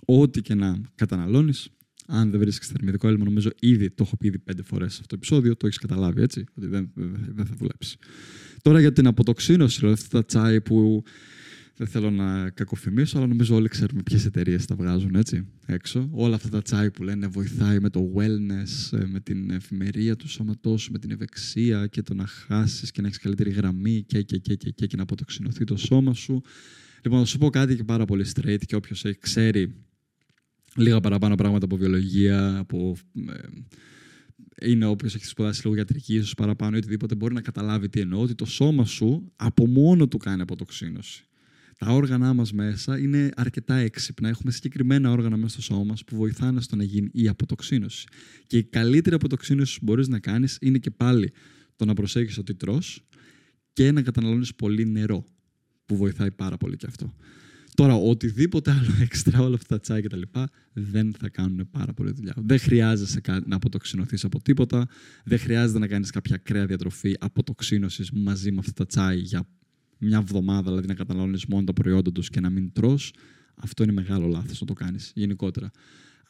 Ό,τι 0.05 0.41
και 0.41 0.53
να 0.53 0.81
καταναλώνεις, 0.95 1.69
αν 2.07 2.31
δεν 2.31 2.39
βρίσκεις 2.39 2.67
θερμιδικό 2.67 3.07
έλλειμμα, 3.07 3.25
νομίζω 3.25 3.49
ήδη 3.59 3.89
το 3.89 4.03
έχω 4.03 4.17
πει 4.17 4.27
ήδη 4.27 4.39
πέντε 4.39 4.63
φορές 4.63 4.93
σε 4.93 4.97
αυτό 5.01 5.07
το 5.07 5.15
επεισόδιο, 5.15 5.55
το 5.55 5.67
έχεις 5.67 5.77
καταλάβει 5.77 6.21
έτσι, 6.21 6.45
ότι 6.57 6.67
δεν, 6.67 6.91
δεν, 6.95 7.45
θα 7.45 7.55
δουλέψεις. 7.57 7.97
Τώρα 8.61 8.79
για 8.79 8.93
την 8.93 9.07
αποτοξίνωση, 9.07 9.79
δηλαδή 9.79 10.01
αυτά 10.01 10.17
τα 10.17 10.25
τσάι 10.25 10.61
που 10.61 11.03
δεν 11.75 11.87
θέλω 11.87 12.11
να 12.11 12.49
κακοφημίσω, 12.49 13.17
αλλά 13.17 13.27
νομίζω 13.27 13.55
όλοι 13.55 13.67
ξέρουμε 13.67 14.03
ποιες 14.03 14.25
εταιρείες 14.25 14.65
τα 14.65 14.75
βγάζουν 14.75 15.15
έτσι 15.15 15.47
έξω. 15.65 16.09
Όλα 16.11 16.35
αυτά 16.35 16.49
τα 16.49 16.61
τσάι 16.61 16.91
που 16.91 17.03
λένε 17.03 17.27
βοηθάει 17.27 17.79
με 17.79 17.89
το 17.89 18.13
wellness, 18.15 18.97
ε, 18.97 19.05
με 19.05 19.19
την 19.19 19.49
εφημερία 19.49 20.15
του 20.15 20.29
σώματός 20.29 20.81
σου, 20.81 20.91
με 20.91 20.99
την 20.99 21.11
ευεξία 21.11 21.87
και 21.87 22.01
το 22.01 22.13
να 22.13 22.25
χάσεις 22.25 22.91
και 22.91 23.01
να 23.01 23.07
έχεις 23.07 23.19
καλύτερη 23.19 23.49
γραμμή 23.49 24.03
και, 24.07 24.21
και, 24.21 24.37
και, 24.37 24.55
και, 24.55 24.69
και, 24.69 24.85
και 24.85 24.95
να 24.95 25.03
αποτοξινωθεί 25.03 25.63
το 25.63 25.77
σώμα 25.77 26.13
σου. 26.13 26.41
Λοιπόν, 27.01 27.19
θα 27.19 27.25
σου 27.25 27.37
πω 27.37 27.49
κάτι 27.49 27.75
και 27.75 27.83
πάρα 27.83 28.05
πολύ 28.05 28.25
straight 28.35 28.61
και 28.65 28.75
όποιος 28.75 29.05
ξέρει 29.19 29.73
λίγα 30.75 30.99
παραπάνω 30.99 31.35
πράγματα 31.35 31.65
από 31.65 31.77
βιολογία, 31.77 32.57
από. 32.57 32.95
Ε, 33.27 33.47
είναι 34.61 34.85
όποιος 34.85 35.15
έχει 35.15 35.25
σπουδάσει 35.25 35.61
λίγο 35.63 35.75
γιατρικής, 35.75 36.17
ίσως 36.17 36.33
παραπάνω 36.33 36.75
ή 36.75 36.77
οτιδήποτε, 36.77 37.15
μπορεί 37.15 37.33
να 37.33 37.41
καταλάβει 37.41 37.89
τι 37.89 37.99
εννοώ. 37.99 38.21
Ότι 38.21 38.35
το 38.35 38.45
σώμα 38.45 38.85
σου 38.85 39.31
από 39.35 39.67
μόνο 39.67 40.07
του 40.07 40.17
κάνει 40.17 40.41
αποτοξίνωση. 40.41 41.25
Τα 41.77 41.91
όργανα 41.91 42.33
μας 42.33 42.53
μέσα 42.53 42.99
είναι 42.99 43.29
αρκετά 43.35 43.75
έξυπνα. 43.75 44.29
Έχουμε 44.29 44.51
συγκεκριμένα 44.51 45.11
όργανα 45.11 45.37
μέσα 45.37 45.49
στο 45.49 45.61
σώμα 45.61 45.83
μας 45.83 46.03
που 46.03 46.15
βοηθάνε 46.15 46.61
στο 46.61 46.75
να 46.75 46.83
γίνει 46.83 47.09
η 47.11 47.27
αποτοξίνωση. 47.27 48.07
Και 48.47 48.57
η 48.57 48.63
καλύτερη 48.63 49.15
αποτοξίνωση 49.15 49.79
που 49.79 49.85
μπορείς 49.85 50.07
να 50.07 50.19
κάνεις 50.19 50.57
είναι 50.61 50.77
και 50.77 50.91
πάλι 50.91 51.31
το 51.75 51.85
να 51.85 51.93
προσέχεις 51.93 52.37
ότι 52.37 52.55
τρως 52.55 53.07
και 53.73 53.91
να 53.91 54.01
καταναλώνεις 54.01 54.55
πολύ 54.55 54.85
νερό. 54.85 55.25
Που 55.85 55.95
βοηθάει 55.95 56.31
πάρα 56.31 56.57
πολύ 56.57 56.75
και 56.75 56.85
αυτό. 56.89 57.13
Τώρα, 57.75 57.95
οτιδήποτε 57.95 58.71
άλλο 58.71 58.95
έξτρα, 59.05 59.39
όλα 59.39 59.55
αυτά 59.55 59.75
τα 59.75 59.79
τσάι 59.79 60.01
και 60.01 60.07
τα 60.07 60.17
λοιπά, 60.17 60.49
δεν 60.73 61.13
θα 61.19 61.29
κάνουν 61.29 61.69
πάρα 61.71 61.93
πολύ 61.93 62.11
δουλειά. 62.11 62.33
Δεν 62.37 62.59
χρειάζεσαι 62.59 63.21
να 63.45 63.55
αποτοξινωθείς 63.55 64.23
από 64.23 64.41
τίποτα. 64.41 64.87
Δεν 65.25 65.39
χρειάζεται 65.39 65.79
να 65.79 65.87
κάνεις 65.87 66.09
κάποια 66.09 66.35
ακραία 66.35 66.65
διατροφή 66.65 67.15
αποτοξίνωσης 67.19 68.11
μαζί 68.11 68.51
με 68.51 68.59
αυτά 68.59 68.73
τα 68.73 68.85
τσάι 68.85 69.17
για 69.17 69.47
μια 70.03 70.17
εβδομάδα, 70.17 70.69
δηλαδή 70.69 70.87
να 70.87 70.93
καταναλώνεις 70.93 71.45
μόνο 71.45 71.63
τα 71.63 71.73
προϊόντα 71.73 72.11
τους 72.11 72.29
και 72.29 72.39
να 72.39 72.49
μην 72.49 72.71
τρώ, 72.71 72.99
αυτό 73.55 73.83
είναι 73.83 73.91
μεγάλο 73.91 74.27
λάθος 74.27 74.61
να 74.61 74.67
το 74.67 74.73
κάνεις 74.73 75.11
γενικότερα. 75.15 75.71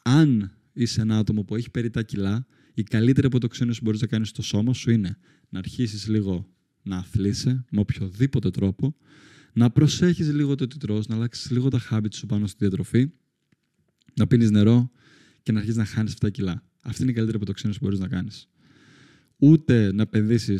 Αν 0.02 0.52
είσαι 0.72 1.00
ένα 1.00 1.18
άτομο 1.18 1.44
που 1.44 1.56
έχει 1.56 1.70
περί 1.70 1.90
τα 1.90 2.02
κιλά, 2.02 2.46
η 2.74 2.82
καλύτερη 2.82 3.26
αποτοξίνωση 3.26 3.78
που 3.78 3.84
μπορείς 3.84 4.00
να 4.00 4.06
κάνεις 4.06 4.28
στο 4.28 4.42
σώμα 4.42 4.72
σου 4.72 4.90
είναι 4.90 5.18
να 5.48 5.58
αρχίσεις 5.58 6.08
λίγο 6.08 6.48
να 6.82 6.96
αθλείσαι 6.96 7.64
με 7.70 7.80
οποιοδήποτε 7.80 8.50
τρόπο, 8.50 8.96
να 9.52 9.70
προσέχεις 9.70 10.32
λίγο 10.32 10.54
το 10.54 10.66
τι 10.66 10.78
τρως, 10.78 11.06
να 11.06 11.14
αλλάξεις 11.14 11.50
λίγο 11.50 11.68
τα 11.68 11.80
habits 11.90 12.14
σου 12.14 12.26
πάνω 12.26 12.46
στη 12.46 12.56
διατροφή, 12.58 13.10
να 14.14 14.26
πίνεις 14.26 14.50
νερό 14.50 14.90
και 15.42 15.52
να 15.52 15.58
αρχίσεις 15.58 15.78
να 15.78 15.84
χάνεις 15.84 16.12
αυτά 16.12 16.26
τα 16.26 16.32
κιλά. 16.32 16.62
Αυτή 16.80 17.02
είναι 17.02 17.10
η 17.10 17.14
καλύτερη 17.14 17.36
αποτοξίνωση 17.36 17.78
που 17.78 17.84
μπορείς 17.84 18.00
να 18.00 18.08
κάνεις 18.08 18.48
ούτε 19.38 19.92
να 19.92 20.02
επενδύσει 20.02 20.56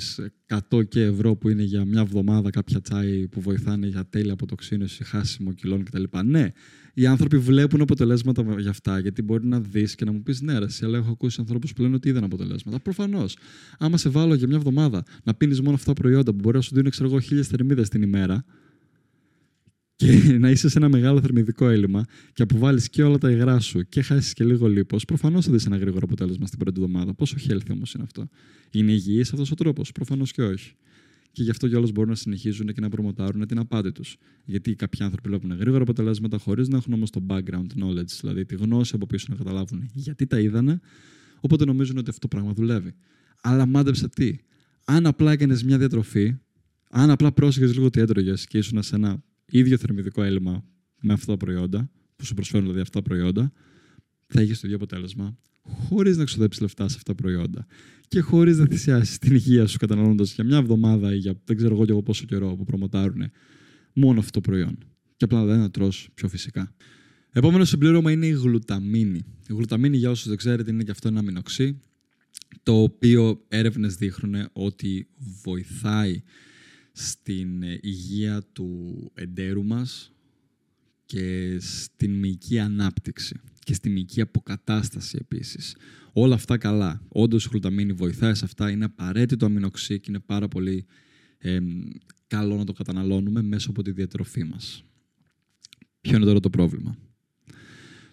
100 0.70 0.88
και 0.88 1.02
ευρώ 1.02 1.36
που 1.36 1.48
είναι 1.48 1.62
για 1.62 1.84
μια 1.84 2.00
εβδομάδα 2.00 2.50
κάποια 2.50 2.80
τσάι 2.80 3.28
που 3.28 3.40
βοηθάνε 3.40 3.86
για 3.86 4.06
τέλεια 4.10 4.32
αποτοξίνωση, 4.32 5.04
χάσιμο 5.04 5.52
κιλών 5.52 5.84
κτλ. 5.84 6.02
Ναι, 6.24 6.48
οι 6.94 7.06
άνθρωποι 7.06 7.38
βλέπουν 7.38 7.80
αποτελέσματα 7.80 8.44
για 8.58 8.70
αυτά, 8.70 8.98
γιατί 8.98 9.22
μπορεί 9.22 9.46
να 9.46 9.60
δεις 9.60 9.94
και 9.94 10.04
να 10.04 10.12
μου 10.12 10.22
πεις 10.22 10.40
ναι, 10.40 10.58
ρε, 10.58 10.66
αλλά 10.82 10.98
έχω 10.98 11.10
ακούσει 11.10 11.36
ανθρώπους 11.40 11.72
που 11.72 11.82
λένε 11.82 11.94
ότι 11.94 12.08
είδαν 12.08 12.24
αποτελέσματα. 12.24 12.80
Προφανώς. 12.80 13.36
Άμα 13.78 13.96
σε 13.96 14.08
βάλω 14.08 14.34
για 14.34 14.46
μια 14.46 14.56
εβδομάδα 14.56 15.02
να 15.24 15.34
πίνεις 15.34 15.60
μόνο 15.60 15.74
αυτά 15.74 15.92
τα 15.92 16.00
προϊόντα 16.00 16.30
που 16.30 16.38
μπορεί 16.42 16.56
να 16.56 16.62
σου 16.62 16.74
δίνουν, 16.74 16.90
ξέρω 16.90 17.08
εγώ, 17.08 17.20
χίλιες 17.20 17.46
θερμίδες 17.46 17.88
την 17.88 18.02
ημέρα, 18.02 18.44
και 19.96 20.12
να 20.38 20.50
είσαι 20.50 20.68
σε 20.68 20.78
ένα 20.78 20.88
μεγάλο 20.88 21.20
θερμιδικό 21.20 21.68
έλλειμμα 21.68 22.04
και 22.32 22.42
αποβάλεις 22.42 22.88
και 22.88 23.02
όλα 23.02 23.18
τα 23.18 23.30
υγρά 23.30 23.60
σου 23.60 23.88
και 23.88 24.02
χάσεις 24.02 24.32
και 24.32 24.44
λίγο 24.44 24.68
λίπος, 24.68 25.04
προφανώς 25.04 25.44
θα 25.44 25.52
δει 25.52 25.64
ένα 25.66 25.76
γρήγορο 25.76 26.02
αποτέλεσμα 26.04 26.46
στην 26.46 26.58
πρώτη 26.58 26.80
εβδομάδα. 26.80 27.14
Πόσο 27.14 27.36
healthy 27.48 27.70
όμως 27.72 27.94
είναι 27.94 28.04
αυτό; 28.04 28.28
Είναι 28.70 28.92
υγιής 28.92 29.32
αυτός 29.32 29.50
ο 29.50 29.54
τρόπος, 29.54 29.92
προφανώς 29.92 30.32
και 30.32 30.42
όχι. 30.42 30.74
Και 31.32 31.42
γι' 31.42 31.50
αυτό 31.50 31.68
κιόλα 31.68 31.88
μπορούν 31.94 32.10
να 32.10 32.16
συνεχίζουν 32.16 32.66
και 32.66 32.80
να 32.80 32.88
προμοτάρουν 32.88 33.46
την 33.46 33.58
απάτη 33.58 33.92
τους. 33.92 34.16
Γιατί 34.44 34.74
κάποιοι 34.74 35.04
άνθρωποι 35.04 35.28
βλέπουν 35.28 35.56
γρήγορα 35.56 35.82
αποτελέσματα 35.82 36.38
χωρίς 36.38 36.68
να 36.68 36.76
έχουν 36.76 36.92
όμως 36.92 37.10
το 37.10 37.26
background 37.28 37.66
knowledge, 37.80 38.10
δηλαδή 38.20 38.44
τη 38.44 38.54
γνώση 38.54 38.92
από 38.94 39.06
πίσω 39.06 39.26
να 39.28 39.36
καταλάβουν 39.36 39.90
γιατί 39.92 40.26
τα 40.26 40.40
είδανε, 40.40 40.80
οπότε 41.40 41.64
νομίζουν 41.64 41.96
ότι 41.96 42.10
αυτό 42.10 42.28
το 42.28 42.36
πράγμα 42.36 42.52
δουλεύει. 42.52 42.94
Αλλά 43.42 43.66
μάντεψε 43.66 44.08
τι. 44.08 44.36
Αν 44.84 45.06
απλά 45.06 45.32
έκανες 45.32 45.62
μια 45.62 45.78
διατροφή, 45.78 46.36
αν 46.90 47.10
απλά 47.10 47.32
πρόσεχες 47.32 47.74
λίγο 47.74 47.90
τι 47.90 48.00
έτρωγες 48.00 48.46
και 48.46 48.58
ήσουν 48.58 48.82
σε 48.82 48.94
ένα 48.94 49.22
ίδιο 49.46 49.76
θερμιδικό 49.76 50.22
έλλειμμα 50.22 50.64
με 51.00 51.12
αυτά 51.12 51.26
τα 51.26 51.36
προϊόντα, 51.36 51.90
που 52.16 52.24
σου 52.24 52.34
προσφέρουν 52.34 52.64
δηλαδή 52.64 52.82
αυτά 52.82 53.02
τα 53.02 53.08
προϊόντα, 53.08 53.52
θα 54.26 54.40
έχεις 54.40 54.60
το 54.60 54.62
ίδιο 54.64 54.76
αποτέλεσμα, 54.76 55.38
χωρίς 55.62 56.16
να 56.16 56.24
ξοδέψεις 56.24 56.62
λεφτά 56.62 56.88
σε 56.88 56.96
αυτά 56.96 57.14
τα 57.14 57.22
προϊόντα 57.22 57.66
και 58.08 58.20
χωρίς 58.20 58.58
να 58.58 58.66
θυσιάσεις 58.66 59.18
την 59.18 59.34
υγεία 59.34 59.66
σου 59.66 59.78
καταναλώνοντας 59.78 60.34
για 60.34 60.44
μια 60.44 60.56
εβδομάδα 60.56 61.14
ή 61.14 61.16
για 61.16 61.40
δεν 61.44 61.56
ξέρω 61.56 61.74
εγώ 61.74 61.84
και 61.84 61.90
εγώ 61.90 62.02
πόσο 62.02 62.24
καιρό 62.24 62.56
που 62.56 62.64
προμοτάρουν 62.64 63.30
μόνο 63.92 64.18
αυτό 64.18 64.30
το 64.30 64.40
προϊόν. 64.40 64.78
Και 65.16 65.24
απλά 65.24 65.44
δεν 65.44 65.58
να 65.58 65.70
τρως 65.70 66.08
πιο 66.14 66.28
φυσικά. 66.28 66.74
Επόμενο 67.30 67.64
συμπλήρωμα 67.64 68.10
είναι 68.10 68.26
η 68.26 68.30
γλουταμίνη. 68.30 69.24
Η 69.48 69.52
γλουταμίνη, 69.52 69.96
για 69.96 70.10
όσους 70.10 70.28
δεν 70.28 70.36
ξέρετε, 70.36 70.70
είναι 70.70 70.82
και 70.82 70.90
αυτό 70.90 71.08
ένα 71.08 71.18
αμινοξύ, 71.18 71.80
το 72.62 72.82
οποίο 72.82 73.44
έρευνες 73.48 73.94
δείχνουν 73.94 74.48
ότι 74.52 75.08
βοηθάει 75.42 76.22
στην 76.96 77.62
ε, 77.62 77.78
υγεία 77.82 78.42
του 78.52 79.10
εντέρου 79.14 79.64
μας 79.64 80.12
και 81.04 81.56
στην 81.60 82.18
μυϊκή 82.18 82.58
ανάπτυξη 82.58 83.40
και 83.58 83.74
στη 83.74 83.88
μυϊκή 83.88 84.20
αποκατάσταση 84.20 85.18
επίσης. 85.20 85.76
Όλα 86.12 86.34
αυτά 86.34 86.58
καλά. 86.58 87.02
Όντως 87.08 87.44
η 87.44 87.48
γλουταμίνη 87.50 87.92
βοηθάει 87.92 88.34
σε 88.34 88.44
αυτά. 88.44 88.70
Είναι 88.70 88.84
απαραίτητο 88.84 89.46
αμινοξύ 89.46 90.00
και 90.00 90.06
είναι 90.08 90.20
πάρα 90.20 90.48
πολύ 90.48 90.86
καλό 92.26 92.56
να 92.56 92.64
το 92.64 92.72
καταναλώνουμε 92.72 93.42
μέσω 93.42 93.70
από 93.70 93.82
τη 93.82 93.90
διατροφή 93.90 94.44
μας. 94.44 94.84
Ποιο 96.00 96.16
είναι 96.16 96.24
τώρα 96.24 96.40
το 96.40 96.50
πρόβλημα; 96.50 96.96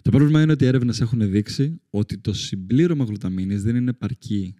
Το 0.01 0.11
πρόβλημα 0.11 0.41
είναι 0.41 0.51
ότι 0.51 0.63
οι 0.63 0.67
έρευνες 0.67 1.01
έχουν 1.01 1.31
δείξει 1.31 1.81
ότι 1.89 2.17
το 2.17 2.33
συμπλήρωμα 2.33 3.03
γλουταμίνης 3.03 3.63
δεν 3.63 3.75
είναι 3.75 3.89
επαρκή 3.89 4.55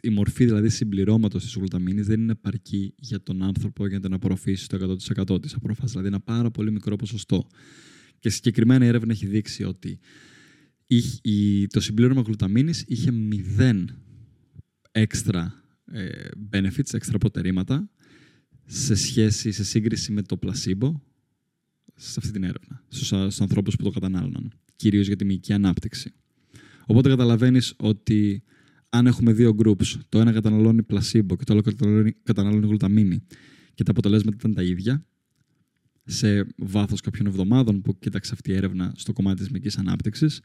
η 0.00 0.08
μορφή 0.08 0.44
δηλαδή 0.44 0.68
συμπληρώματος 0.68 1.42
της 1.42 1.54
γλουταμίνης 1.54 2.06
δεν 2.06 2.20
είναι 2.20 2.32
επαρκή 2.32 2.94
για 2.98 3.22
τον 3.22 3.42
άνθρωπο 3.42 3.86
για 3.86 4.00
να 4.08 4.16
απορροφήσει 4.16 4.68
το 4.68 4.96
100% 5.32 5.42
της 5.42 5.54
απορροφάς. 5.54 5.90
Δηλαδή 5.90 6.08
ένα 6.08 6.20
πάρα 6.20 6.50
πολύ 6.50 6.70
μικρό 6.70 6.96
ποσοστό. 6.96 7.46
Και 8.18 8.30
συγκεκριμένα 8.30 8.84
η 8.84 8.88
έρευνα 8.88 9.12
έχει 9.12 9.26
δείξει 9.26 9.64
ότι 9.64 9.98
το 11.70 11.80
συμπλήρωμα 11.80 12.20
γλουταμίνης 12.20 12.84
είχε 12.86 13.10
μηδέν 13.10 13.98
έξτρα 14.92 15.64
ε, 15.92 16.28
benefits, 16.50 16.92
έξτρα 16.94 17.18
προτερήματα 17.18 17.90
σε 18.64 18.94
σχέση, 18.94 19.52
σε 19.52 19.64
σύγκριση 19.64 20.12
με 20.12 20.22
το 20.22 20.36
πλασίμπο 20.36 21.02
σε 21.94 22.14
αυτή 22.18 22.32
την 22.32 22.44
έρευνα, 22.44 22.84
στους, 22.88 23.06
στους 23.06 23.40
ανθρώπους 23.40 23.76
που 23.76 23.82
το 23.82 23.90
κατανάλωναν, 23.90 24.52
κυρίως 24.76 25.06
για 25.06 25.16
τη 25.16 25.24
μυϊκή 25.24 25.52
ανάπτυξη. 25.52 26.12
Οπότε 26.86 27.08
καταλαβαίνεις 27.08 27.74
ότι 27.76 28.42
αν 28.96 29.06
έχουμε 29.06 29.32
δύο 29.32 29.56
groups, 29.58 29.86
το 30.08 30.20
ένα 30.20 30.32
καταναλώνει 30.32 30.82
πλασίμπο 30.82 31.36
και 31.36 31.44
το 31.44 31.52
άλλο 31.52 31.62
καταναλώνει, 31.62 32.12
καταναλώνει 32.22 32.66
γλουταμίνη 32.66 33.22
και 33.74 33.82
τα 33.82 33.90
αποτελέσματα 33.90 34.36
ήταν 34.38 34.54
τα 34.54 34.62
ίδια, 34.62 35.06
σε 36.04 36.46
βάθος 36.56 37.00
κάποιων 37.00 37.26
εβδομάδων 37.26 37.82
που 37.82 37.98
κοίταξε 37.98 38.32
αυτή 38.34 38.50
η 38.50 38.54
έρευνα 38.54 38.92
στο 38.96 39.12
κομμάτι 39.12 39.38
της 39.38 39.50
μυϊκής 39.50 39.78
ανάπτυξης, 39.78 40.40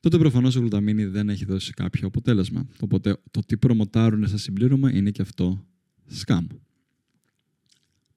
τότε 0.00 0.18
προφανώς 0.18 0.54
η 0.54 0.58
γλουταμίνη 0.58 1.04
δεν 1.04 1.28
έχει 1.28 1.44
δώσει 1.44 1.72
κάποιο 1.72 2.06
αποτέλεσμα. 2.06 2.68
Οπότε 2.80 3.16
το 3.30 3.40
τι 3.40 3.56
προμοτάρουν 3.56 4.26
στα 4.26 4.36
συμπλήρωμα 4.36 4.94
είναι 4.94 5.10
και 5.10 5.22
αυτό 5.22 5.66
scam. 6.24 6.46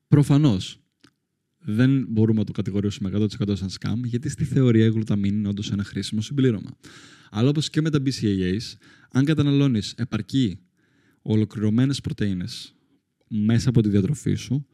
Προφανώς 0.08 0.80
δεν 1.63 2.06
μπορούμε 2.10 2.39
να 2.39 2.46
το 2.46 2.51
κατηγορήσουμε 2.51 3.10
100% 3.13 3.27
σαν 3.58 3.70
scam, 3.80 4.03
γιατί 4.03 4.30
στη 4.30 4.44
θεωρία 4.44 4.86
η 4.86 4.89
γλουταμίνη 4.89 5.38
είναι 5.38 5.48
όντως 5.48 5.72
ένα 5.72 5.84
χρήσιμο 5.84 6.22
συμπλήρωμα. 6.22 6.77
Αλλά 7.32 7.50
όπως 7.50 7.70
και 7.70 7.82
με 7.82 7.89
τα 7.89 8.00
BCAAs, 8.06 8.77
αν 9.12 9.25
καταναλώνεις 9.25 9.94
επαρκή 9.98 10.60
ολοκληρωμένες 11.22 12.01
πρωτενε 12.01 12.46
μέσα 13.27 13.70
από 13.70 13.82
τη 13.82 13.89
διατροφή 13.89 14.34
σου, 14.34 14.65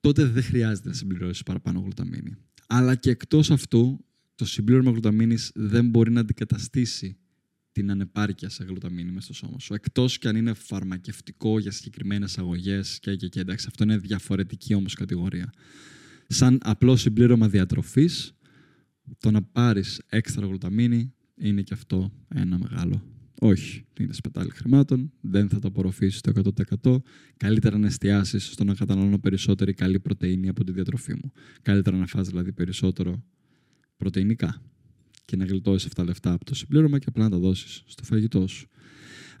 τότε 0.00 0.24
δεν 0.24 0.42
χρειάζεται 0.42 0.88
να 0.88 0.94
συμπληρώσεις 0.94 1.42
παραπάνω 1.42 1.80
γλουταμίνη. 1.80 2.36
Αλλά 2.66 2.94
και 2.94 3.10
εκτός 3.10 3.50
αυτού, 3.50 4.04
το 4.34 4.44
συμπλήρωμα 4.44 4.90
γλουταμίνης 4.90 5.50
δεν 5.54 5.88
μπορεί 5.88 6.10
να 6.10 6.20
αντικαταστήσει 6.20 7.16
την 7.76 7.90
ανεπάρκεια 7.90 8.48
σε 8.48 8.64
γλουταμίνη 8.64 9.10
μέσα 9.10 9.20
στο 9.20 9.34
σώμα 9.34 9.58
σου. 9.58 9.74
Εκτός 9.74 10.18
και 10.18 10.28
αν 10.28 10.36
είναι 10.36 10.52
φαρμακευτικό 10.52 11.58
για 11.58 11.70
συγκεκριμένες 11.70 12.38
αγωγές 12.38 12.98
και, 12.98 13.16
και, 13.16 13.28
και 13.28 13.40
εντάξει, 13.40 13.66
αυτό 13.68 13.84
είναι 13.84 13.96
διαφορετική 13.96 14.74
όμως 14.74 14.94
κατηγορία. 14.94 15.52
Σαν 16.26 16.58
απλό 16.62 16.96
συμπλήρωμα 16.96 17.48
διατροφής, 17.48 18.32
το 19.18 19.30
να 19.30 19.42
πάρεις 19.42 20.02
έξτρα 20.08 20.46
γλουταμίνη 20.46 21.14
είναι 21.34 21.62
και 21.62 21.74
αυτό 21.74 22.12
ένα 22.28 22.58
μεγάλο 22.58 23.02
όχι. 23.40 23.84
Είναι 24.00 24.12
σπατάλη 24.12 24.50
χρημάτων, 24.50 25.12
δεν 25.20 25.48
θα 25.48 25.58
το 25.58 25.68
απορροφήσεις 25.68 26.20
το 26.20 26.52
100%. 26.82 26.96
Καλύτερα 27.36 27.78
να 27.78 27.86
εστιάσεις 27.86 28.44
στο 28.46 28.64
να 28.64 28.74
καταναλώνω 28.74 29.18
περισσότερη 29.18 29.72
καλή 29.72 30.00
πρωτενη 30.00 30.48
από 30.48 30.64
τη 30.64 30.72
διατροφή 30.72 31.12
μου. 31.12 31.32
Καλύτερα 31.62 31.96
να 31.96 32.06
φας 32.06 32.28
δηλαδή 32.28 32.52
περισσότερο 32.52 33.24
πρωτεϊνικά 33.96 34.62
και 35.26 35.36
να 35.36 35.44
γλιτώσεις 35.44 35.86
αυτά 35.86 36.02
τα 36.02 36.08
λεφτά 36.08 36.32
από 36.32 36.44
το 36.44 36.54
συμπλήρωμα 36.54 36.98
και 36.98 37.04
απλά 37.08 37.24
να 37.24 37.30
τα 37.30 37.38
δώσεις 37.38 37.82
στο 37.86 38.02
φαγητό 38.04 38.46
σου. 38.46 38.68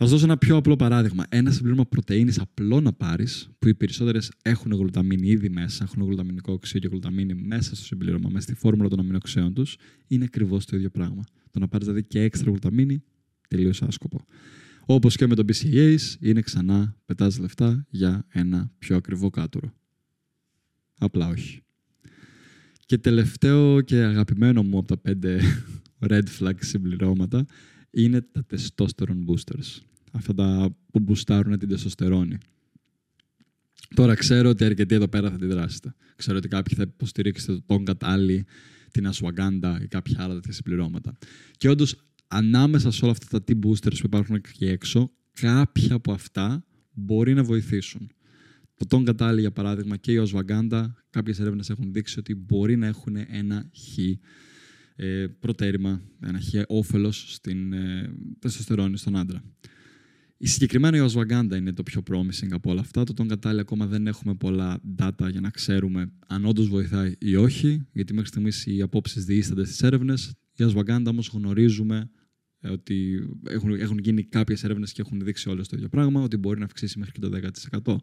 Α 0.02 0.06
δώσω 0.06 0.24
ένα 0.24 0.38
πιο 0.38 0.56
απλό 0.56 0.76
παράδειγμα. 0.76 1.24
Ένα 1.28 1.50
συμπλήρωμα 1.50 1.86
πρωτενη 1.86 2.32
απλό 2.38 2.80
να 2.80 2.92
πάρεις, 2.92 3.50
που 3.58 3.68
οι 3.68 3.74
περισσότερες 3.74 4.32
έχουν 4.42 4.72
γλουταμίνη 4.72 5.28
ήδη 5.28 5.48
μέσα, 5.48 5.84
έχουν 5.84 6.02
γλουταμινικό 6.02 6.52
οξύ 6.52 6.78
και 6.78 6.88
γλουταμίνη 6.88 7.34
μέσα 7.34 7.74
στο 7.74 7.84
συμπλήρωμα, 7.84 8.28
μέσα 8.28 8.40
στη 8.40 8.54
φόρμουλα 8.54 8.88
των 8.88 8.98
αμινοξέων 8.98 9.54
τους, 9.54 9.76
είναι 10.06 10.24
ακριβώς 10.24 10.64
το 10.64 10.76
ίδιο 10.76 10.90
πράγμα. 10.90 11.24
Το 11.50 11.58
να 11.58 11.68
πάρεις 11.68 11.86
δηλαδή 11.86 12.06
και 12.06 12.20
έξτρα 12.20 12.50
γλουταμίνη, 12.50 13.02
τελείως 13.48 13.82
άσκοπο. 13.82 14.24
Όπως 14.86 15.16
και 15.16 15.26
με 15.26 15.34
το 15.34 15.44
BCAAs, 15.48 16.14
είναι 16.20 16.40
ξανά 16.40 16.96
πετάς 17.04 17.38
λεφτά 17.38 17.86
για 17.90 18.26
ένα 18.28 18.72
πιο 18.78 18.96
ακριβό 18.96 19.30
κάτωρο. 19.30 19.72
Απλά 20.98 21.28
όχι. 21.28 21.65
Και 22.86 22.98
τελευταίο 22.98 23.80
και 23.80 23.96
αγαπημένο 23.96 24.62
μου 24.62 24.78
από 24.78 24.86
τα 24.86 24.96
πέντε 24.96 25.40
red 26.08 26.24
flag 26.38 26.54
συμπληρώματα 26.58 27.46
είναι 27.90 28.20
τα 28.20 28.46
testosterone 28.50 29.24
boosters. 29.26 29.80
Αυτά 30.12 30.34
τα 30.34 30.76
που 30.92 30.98
μπουστάρουν 31.00 31.58
την 31.58 31.68
τεστοστερόνη. 31.68 32.38
Τώρα 33.94 34.14
ξέρω 34.14 34.48
ότι 34.48 34.64
αρκετοί 34.64 34.94
εδώ 34.94 35.08
πέρα 35.08 35.30
θα 35.30 35.36
τη 35.36 35.46
δράσετε. 35.46 35.94
Ξέρω 36.16 36.36
ότι 36.36 36.48
κάποιοι 36.48 36.76
θα 36.76 36.82
υποστηρίξετε 36.82 37.52
το 37.52 37.62
τον 37.66 37.84
κατάλληλο, 37.84 38.42
την 38.90 39.06
ασουαγκάντα 39.06 39.80
ή 39.82 39.86
κάποια 39.86 40.22
άλλα 40.22 40.34
τέτοια 40.34 40.52
συμπληρώματα. 40.52 41.12
Και 41.56 41.68
όντως, 41.68 41.96
ανάμεσα 42.26 42.90
σε 42.90 43.04
όλα 43.04 43.12
αυτά 43.12 43.40
τα 43.40 43.44
T-boosters 43.52 43.98
που 43.98 44.06
υπάρχουν 44.06 44.34
εκεί 44.34 44.64
έξω, 44.64 45.10
κάποια 45.40 45.94
από 45.94 46.12
αυτά 46.12 46.64
μπορεί 46.92 47.34
να 47.34 47.44
βοηθήσουν. 47.44 48.10
Το 48.76 48.86
τον 48.86 49.04
κατάλληλο, 49.04 49.40
για 49.40 49.52
παράδειγμα, 49.52 49.96
και 49.96 50.12
η 50.12 50.18
ασουαγκάντα, 50.18 51.04
κάποιες 51.10 51.40
έρευνες 51.40 51.70
έχουν 51.70 51.92
δείξει 51.92 52.18
ότι 52.18 52.34
μπορεί 52.34 52.76
να 52.76 52.86
έχουν 52.86 53.16
ένα 53.28 53.70
χ 53.74 53.98
ε, 54.96 55.26
προτέρημα, 55.26 56.02
ένα 56.20 56.40
χ 56.40 56.44
όφελος 56.66 57.34
στην 57.34 57.72
ε, 57.72 58.14
τεστοστερόνη 58.38 58.96
στον 58.96 59.16
άντρα. 59.16 59.42
Η 60.38 60.46
συγκεκριμένα 60.46 60.96
η 60.96 61.00
Οσβαγκάντα 61.00 61.56
είναι 61.56 61.72
το 61.72 61.82
πιο 61.82 62.02
promising 62.10 62.48
από 62.50 62.70
όλα 62.70 62.80
αυτά. 62.80 63.04
Το 63.04 63.12
τον 63.12 63.28
κατάλληλο 63.28 63.60
ακόμα 63.60 63.86
δεν 63.86 64.06
έχουμε 64.06 64.34
πολλά 64.34 64.80
data 64.98 65.30
για 65.30 65.40
να 65.40 65.50
ξέρουμε 65.50 66.12
αν 66.26 66.44
όντως 66.44 66.68
βοηθάει 66.68 67.12
ή 67.18 67.36
όχι, 67.36 67.86
γιατί 67.92 68.12
μέχρι 68.12 68.28
στιγμής 68.28 68.66
οι 68.66 68.82
απόψεις 68.82 69.24
διήστανται 69.24 69.64
στις 69.64 69.82
έρευνες. 69.82 70.34
Η 70.56 70.62
Οσβαγκάντα 70.62 71.10
όμως 71.10 71.28
γνωρίζουμε 71.28 72.10
ε, 72.60 72.68
ότι 72.68 73.28
έχουν, 73.48 73.72
έχουν 73.72 73.98
γίνει 73.98 74.24
κάποιες 74.24 74.64
έρευνες 74.64 74.92
και 74.92 75.00
έχουν 75.00 75.20
δείξει 75.20 75.48
όλες 75.48 75.68
το 75.68 75.76
ίδιο 75.76 75.88
πράγμα, 75.88 76.22
ότι 76.22 76.36
μπορεί 76.36 76.58
να 76.58 76.64
αυξήσει 76.64 76.98
μέχρι 76.98 77.12
και 77.12 77.20
το 77.20 77.30
10%. 77.84 77.96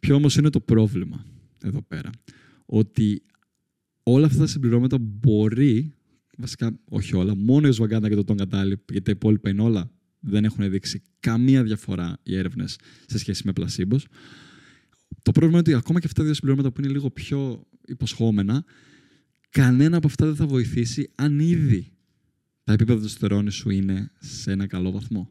Ποιο 0.00 0.14
όμως 0.14 0.36
είναι 0.36 0.50
το 0.50 0.60
πρόβλημα 0.60 1.26
εδώ 1.62 1.82
πέρα. 1.82 2.10
Ότι 2.66 3.22
όλα 4.02 4.26
αυτά 4.26 4.38
τα 4.38 4.46
συμπληρώματα 4.46 4.98
μπορεί, 4.98 5.94
βασικά 6.36 6.78
όχι 6.84 7.16
όλα, 7.16 7.36
μόνο 7.36 7.66
η 7.66 7.70
Οσβαγκάντα 7.70 8.08
και 8.08 8.14
το 8.14 8.24
τον 8.24 8.36
κατάλληλο, 8.36 8.76
γιατί 8.88 9.04
τα 9.04 9.10
υπόλοιπα 9.10 9.50
είναι 9.50 9.62
όλα 9.62 9.90
δεν 10.20 10.44
έχουν 10.44 10.70
δείξει 10.70 11.02
καμία 11.20 11.62
διαφορά 11.62 12.18
οι 12.22 12.36
έρευνες 12.36 12.78
σε 13.06 13.18
σχέση 13.18 13.42
με 13.44 13.52
πλασίμπος. 13.52 14.06
Το 15.22 15.32
πρόβλημα 15.32 15.58
είναι 15.58 15.68
ότι 15.68 15.74
ακόμα 15.74 16.00
και 16.00 16.06
αυτά 16.06 16.18
τα 16.18 16.24
δύο 16.24 16.34
συμπληρώματα 16.34 16.72
που 16.72 16.80
είναι 16.80 16.92
λίγο 16.92 17.10
πιο 17.10 17.66
υποσχόμενα, 17.86 18.64
κανένα 19.50 19.96
από 19.96 20.06
αυτά 20.06 20.26
δεν 20.26 20.34
θα 20.36 20.46
βοηθήσει 20.46 21.10
αν 21.14 21.40
ήδη 21.40 21.92
τα 22.64 22.72
επίπεδα 22.72 23.00
του 23.00 23.08
στερόνι 23.08 23.50
σου 23.50 23.70
είναι 23.70 24.10
σε 24.18 24.52
ένα 24.52 24.66
καλό 24.66 24.90
βαθμό. 24.90 25.30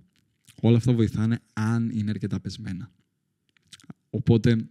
Όλα 0.62 0.78
αυτά 0.78 0.94
βοηθάνε 0.94 1.40
αν 1.54 1.90
είναι 1.90 2.10
αρκετά 2.10 2.40
πεσμένα. 2.40 2.92
Οπότε, 4.10 4.70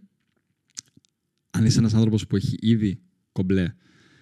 αν 1.49 1.65
είσαι 1.65 1.79
ένας 1.79 1.93
άνθρωπος 1.93 2.27
που 2.27 2.35
έχει 2.35 2.55
ήδη 2.59 3.01
κομπλέ 3.31 3.73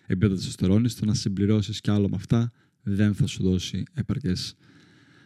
επίπεδα 0.05 0.35
τεστοστερόνης, 0.35 0.95
το 0.95 1.05
να 1.05 1.13
συμπληρώσεις 1.13 1.81
κι 1.81 1.91
άλλο 1.91 2.09
με 2.09 2.15
αυτά 2.15 2.51
δεν 2.81 3.13
θα 3.13 3.27
σου 3.27 3.43
δώσει 3.43 3.83
επαρκές 3.93 4.55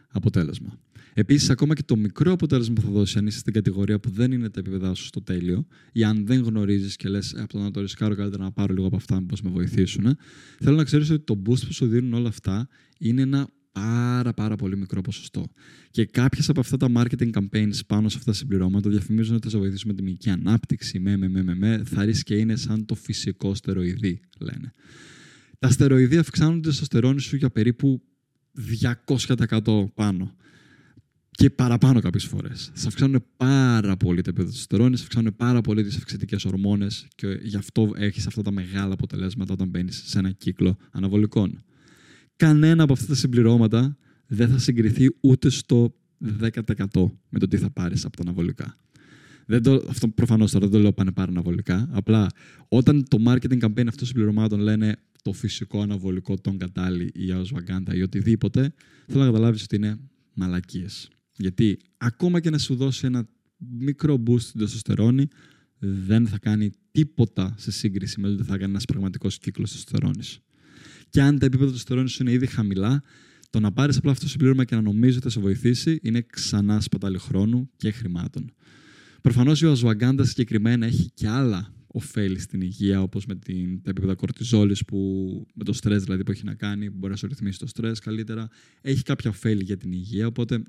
αποτέλεσμα. 0.07 0.79
Επίσης, 1.13 1.49
ακόμα 1.49 1.73
και 1.73 1.83
το 1.83 1.95
μικρό 1.95 2.31
αποτέλεσμα 2.31 2.73
που 2.73 2.81
θα 2.81 2.89
δώσει, 2.89 3.17
αν 3.17 3.27
είσαι 3.27 3.39
στην 3.39 3.53
κατηγορία 3.53 3.99
που 3.99 4.09
δεν 4.09 4.31
είναι 4.31 4.49
τα 4.49 4.59
επίπεδά 4.59 4.93
σου 4.93 5.05
στο 5.05 5.21
τέλειο, 5.21 5.67
ή 5.91 6.03
αν 6.03 6.25
δεν 6.25 6.41
γνωρίζεις 6.41 6.95
και 6.95 7.09
λες 7.09 7.33
«Ε, 7.33 7.41
από 7.41 7.53
το 7.53 7.59
να 7.59 7.71
το 7.71 7.81
ρισκάρω 7.81 8.15
καλύτερα 8.15 8.43
να 8.43 8.51
πάρω 8.51 8.73
λίγο 8.73 8.87
από 8.87 8.95
αυτά, 8.95 9.19
μήπως 9.19 9.41
με 9.41 9.49
βοηθήσουν, 9.49 10.17
θέλω 10.59 10.75
να 10.75 10.83
ξέρεις 10.83 11.09
ότι 11.09 11.23
το 11.23 11.41
boost 11.45 11.65
που 11.65 11.73
σου 11.73 11.87
δίνουν 11.87 12.13
όλα 12.13 12.27
αυτά 12.27 12.67
είναι 12.99 13.21
ένα 13.21 13.49
πάρα 13.71 14.33
πάρα 14.33 14.55
πολύ 14.55 14.77
μικρό 14.77 15.01
ποσοστό. 15.01 15.45
Και 15.91 16.05
κάποιες 16.05 16.49
από 16.49 16.59
αυτά 16.59 16.77
τα 16.77 16.87
marketing 16.95 17.29
campaigns 17.31 17.79
πάνω 17.87 18.09
σε 18.09 18.17
αυτά 18.17 18.31
τα 18.31 18.37
συμπληρώματα 18.37 18.89
διαφημίζουν 18.89 19.35
ότι 19.35 19.43
θα 19.43 19.49
σε 19.49 19.57
βοηθήσουν 19.57 19.89
με 19.89 19.95
τη 19.95 20.03
μυϊκή 20.03 20.29
ανάπτυξη, 20.29 20.99
με, 20.99 21.17
με, 21.17 21.27
με, 21.27 21.43
με, 21.43 21.55
με, 21.55 21.83
θα 21.85 22.05
ρίξει 22.05 22.23
και 22.23 22.35
είναι 22.35 22.55
σαν 22.55 22.85
το 22.85 22.95
φυσικό 22.95 23.55
στεροειδή, 23.55 24.19
λένε. 24.39 24.71
Τα 25.59 25.69
στεροειδή 25.69 26.17
αυξάνονται 26.17 26.71
στο 26.71 26.85
στερόνι 26.85 27.19
σου 27.19 27.35
για 27.35 27.49
περίπου 27.49 28.01
200% 29.05 29.85
πάνω. 29.93 30.35
Και 31.31 31.49
παραπάνω 31.49 31.99
κάποιες 31.99 32.25
φορές. 32.25 32.71
Θα 32.73 32.87
αυξάνουν 32.87 33.25
πάρα 33.37 33.97
πολύ 33.97 34.21
τα 34.21 34.29
επίπεδα 34.29 34.51
τη 34.51 34.65
θα 34.67 35.03
αυξάνουν 35.03 35.35
πάρα 35.35 35.61
πολύ 35.61 35.83
τις 35.83 35.95
αυξητικές 35.95 36.45
ορμόνες 36.45 37.07
και 37.15 37.27
γι' 37.27 37.57
αυτό 37.57 37.91
έχεις 37.95 38.27
αυτά 38.27 38.41
τα 38.41 38.51
μεγάλα 38.51 38.93
αποτελέσματα 38.93 39.53
όταν 39.53 39.67
μπαίνεις 39.69 40.03
σε 40.05 40.19
ένα 40.19 40.31
κύκλο 40.31 40.77
αναβολικών. 40.91 41.63
Κανένα 42.41 42.83
από 42.83 42.93
αυτά 42.93 43.05
τα 43.05 43.15
συμπληρώματα 43.15 43.97
δεν 44.27 44.49
θα 44.49 44.57
συγκριθεί 44.57 45.09
ούτε 45.21 45.49
στο 45.49 45.95
10% 46.39 46.49
με 47.29 47.39
το 47.39 47.47
τι 47.47 47.57
θα 47.57 47.69
πάρεις 47.69 48.05
από 48.05 48.15
τα 48.17 48.23
αναβολικά. 48.23 48.77
Δεν 49.45 49.63
το, 49.63 49.85
αυτό 49.89 50.07
προφανώς 50.07 50.51
τώρα 50.51 50.65
δεν 50.65 50.73
το 50.73 50.81
λέω 50.81 50.93
πάνε 50.93 51.11
πάρα 51.11 51.31
αναβολικά. 51.31 51.89
Απλά 51.91 52.27
όταν 52.67 53.03
το 53.07 53.17
marketing 53.25 53.59
campaign 53.59 53.77
αυτών 53.77 53.97
των 53.97 54.07
συμπληρωμάτων 54.07 54.59
λένε 54.59 54.95
το 55.21 55.33
φυσικό 55.33 55.81
αναβολικό, 55.81 56.37
τον 56.37 56.57
κατάλληλο 56.57 57.09
ή 57.13 57.31
αοσβαγκάντα 57.31 57.95
ή 57.95 58.01
οτιδήποτε, 58.01 58.73
θέλω 59.07 59.19
να 59.19 59.25
καταλάβεις 59.25 59.63
ότι 59.63 59.75
είναι 59.75 59.99
μαλακίες. 60.33 61.09
Γιατί 61.37 61.79
ακόμα 61.97 62.39
και 62.39 62.49
να 62.49 62.57
σου 62.57 62.75
δώσει 62.75 63.05
ένα 63.05 63.27
μικρό 63.57 64.23
boost 64.27 64.41
στην 64.41 64.59
τεστοστερόνη, 64.59 65.27
δεν 65.79 66.27
θα 66.27 66.37
κάνει 66.37 66.71
τίποτα 66.91 67.55
σε 67.57 67.71
σύγκριση 67.71 68.19
με 68.19 68.27
το 68.27 68.33
ότι 68.33 68.43
θα 68.43 68.57
κάνει 68.57 68.71
ένας 68.71 68.85
πραγματικός 68.85 69.37
κύκλος 69.37 69.71
τεστοστερόνης. 69.71 70.39
Και 71.11 71.21
αν 71.21 71.39
τα 71.39 71.45
επίπεδα 71.45 71.69
τεστοστερόνη 71.69 72.09
σου 72.09 72.23
είναι 72.23 72.31
ήδη 72.31 72.45
χαμηλά, 72.45 73.03
το 73.49 73.59
να 73.59 73.71
πάρεις 73.71 73.97
απλά 73.97 74.11
αυτό 74.11 74.23
το 74.23 74.29
συμπλήρωμα 74.29 74.63
και 74.65 74.75
να 74.75 74.81
νομίζεις 74.81 75.15
ότι 75.15 75.23
θα 75.23 75.29
σε 75.29 75.39
βοηθήσει 75.39 75.99
είναι 76.01 76.21
ξανά 76.21 76.81
σπατάλη 76.81 77.17
χρόνου 77.17 77.69
και 77.75 77.91
χρημάτων. 77.91 78.51
Προφανώς 79.21 79.61
η 79.61 79.65
Οσβαγκάντα 79.65 80.23
συγκεκριμένα 80.23 80.85
έχει 80.85 81.11
και 81.13 81.27
άλλα 81.27 81.73
ωφέλη 81.87 82.39
στην 82.39 82.61
υγεία, 82.61 83.01
όπως 83.01 83.25
με 83.25 83.35
την, 83.35 83.81
τα 83.81 83.89
επίπεδα 83.89 84.15
κορτιζόλης, 84.15 84.85
που, 84.85 84.97
με 85.53 85.63
το 85.63 85.73
στρες 85.73 86.03
δηλαδή 86.03 86.23
που 86.23 86.31
έχει 86.31 86.45
να 86.45 86.53
κάνει, 86.53 86.91
που 86.91 86.97
μπορεί 86.97 87.11
να 87.11 87.17
σου 87.17 87.27
ρυθμίσει 87.27 87.59
το 87.59 87.67
στρες 87.67 87.99
καλύτερα. 87.99 88.47
Έχει 88.81 89.03
κάποια 89.03 89.29
ωφέλη 89.29 89.63
για 89.63 89.77
την 89.77 89.91
υγεία. 89.91 90.27
Οπότε, 90.27 90.63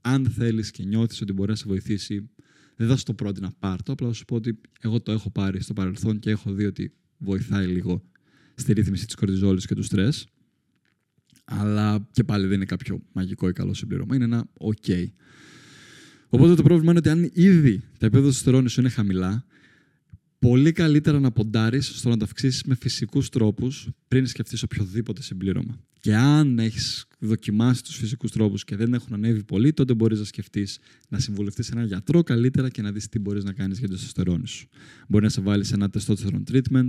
αν 0.00 0.26
θέλεις 0.26 0.70
και 0.70 0.84
νιώθεις 0.84 1.20
ότι 1.20 1.32
μπορεί 1.32 1.50
να 1.50 1.56
σε 1.56 1.64
βοηθήσει, 1.66 2.30
δεν 2.76 2.88
θα 2.88 2.96
σου 2.96 3.04
το 3.04 3.14
πρότεινα 3.14 3.52
πάρτο. 3.58 3.92
Απλά 3.92 4.06
θα 4.06 4.14
σου 4.14 4.24
πω 4.24 4.34
ότι 4.34 4.60
εγώ 4.80 5.00
το 5.00 5.12
έχω 5.12 5.30
πάρει 5.30 5.62
στο 5.62 5.72
παρελθόν 5.72 6.18
και 6.18 6.30
έχω 6.30 6.52
δει 6.52 6.64
ότι 6.64 6.92
βοηθάει 7.18 7.66
λίγο 7.66 8.02
στη 8.60 8.72
ρύθμιση 8.72 9.06
της 9.06 9.14
κορτιζόλης 9.14 9.66
και 9.66 9.74
του 9.74 9.82
στρες. 9.82 10.26
Αλλά 11.44 12.08
και 12.12 12.24
πάλι 12.24 12.46
δεν 12.46 12.56
είναι 12.56 12.64
κάποιο 12.64 13.02
μαγικό 13.12 13.48
ή 13.48 13.52
καλό 13.52 13.74
συμπλήρωμα. 13.74 14.14
Είναι 14.14 14.24
ένα 14.24 14.48
OK. 14.58 15.06
Οπότε 16.28 16.54
το 16.54 16.62
πρόβλημα 16.62 16.90
είναι 16.90 16.98
ότι 16.98 17.08
αν 17.08 17.30
ήδη 17.32 17.82
τα 17.98 18.06
επίπεδα 18.06 18.28
του 18.28 18.68
σου 18.68 18.80
είναι 18.80 18.88
χαμηλά, 18.88 19.44
πολύ 20.38 20.72
καλύτερα 20.72 21.20
να 21.20 21.30
ποντάρεις 21.30 21.86
στο 21.86 22.08
να 22.08 22.16
τα 22.16 22.24
αυξήσεις 22.24 22.64
με 22.64 22.74
φυσικούς 22.74 23.28
τρόπους 23.28 23.88
πριν 24.08 24.26
σκεφτείς 24.26 24.62
οποιοδήποτε 24.62 25.22
συμπλήρωμα. 25.22 25.80
Και 26.00 26.14
αν 26.14 26.58
έχεις 26.58 27.06
δοκιμάσει 27.18 27.84
τους 27.84 27.96
φυσικούς 27.96 28.30
τρόπους 28.30 28.64
και 28.64 28.76
δεν 28.76 28.94
έχουν 28.94 29.14
ανέβει 29.14 29.44
πολύ, 29.44 29.72
τότε 29.72 29.94
μπορείς 29.94 30.18
να 30.18 30.24
σκεφτείς 30.24 30.78
να 31.08 31.18
συμβουλευτείς 31.18 31.70
έναν 31.70 31.86
γιατρό 31.86 32.22
καλύτερα 32.22 32.68
και 32.68 32.82
να 32.82 32.92
δεις 32.92 33.08
τι 33.08 33.18
μπορείς 33.18 33.44
να 33.44 33.52
κάνεις 33.52 33.78
για 33.78 33.88
το 33.88 33.94
τεστοστερόνι 33.94 34.46
σου. 34.46 34.68
Μπορεί 35.08 35.24
να 35.24 35.30
σε 35.30 35.40
βάλει 35.40 35.64
ένα 35.72 35.90
testosterone 35.92 36.42
treatment, 36.52 36.88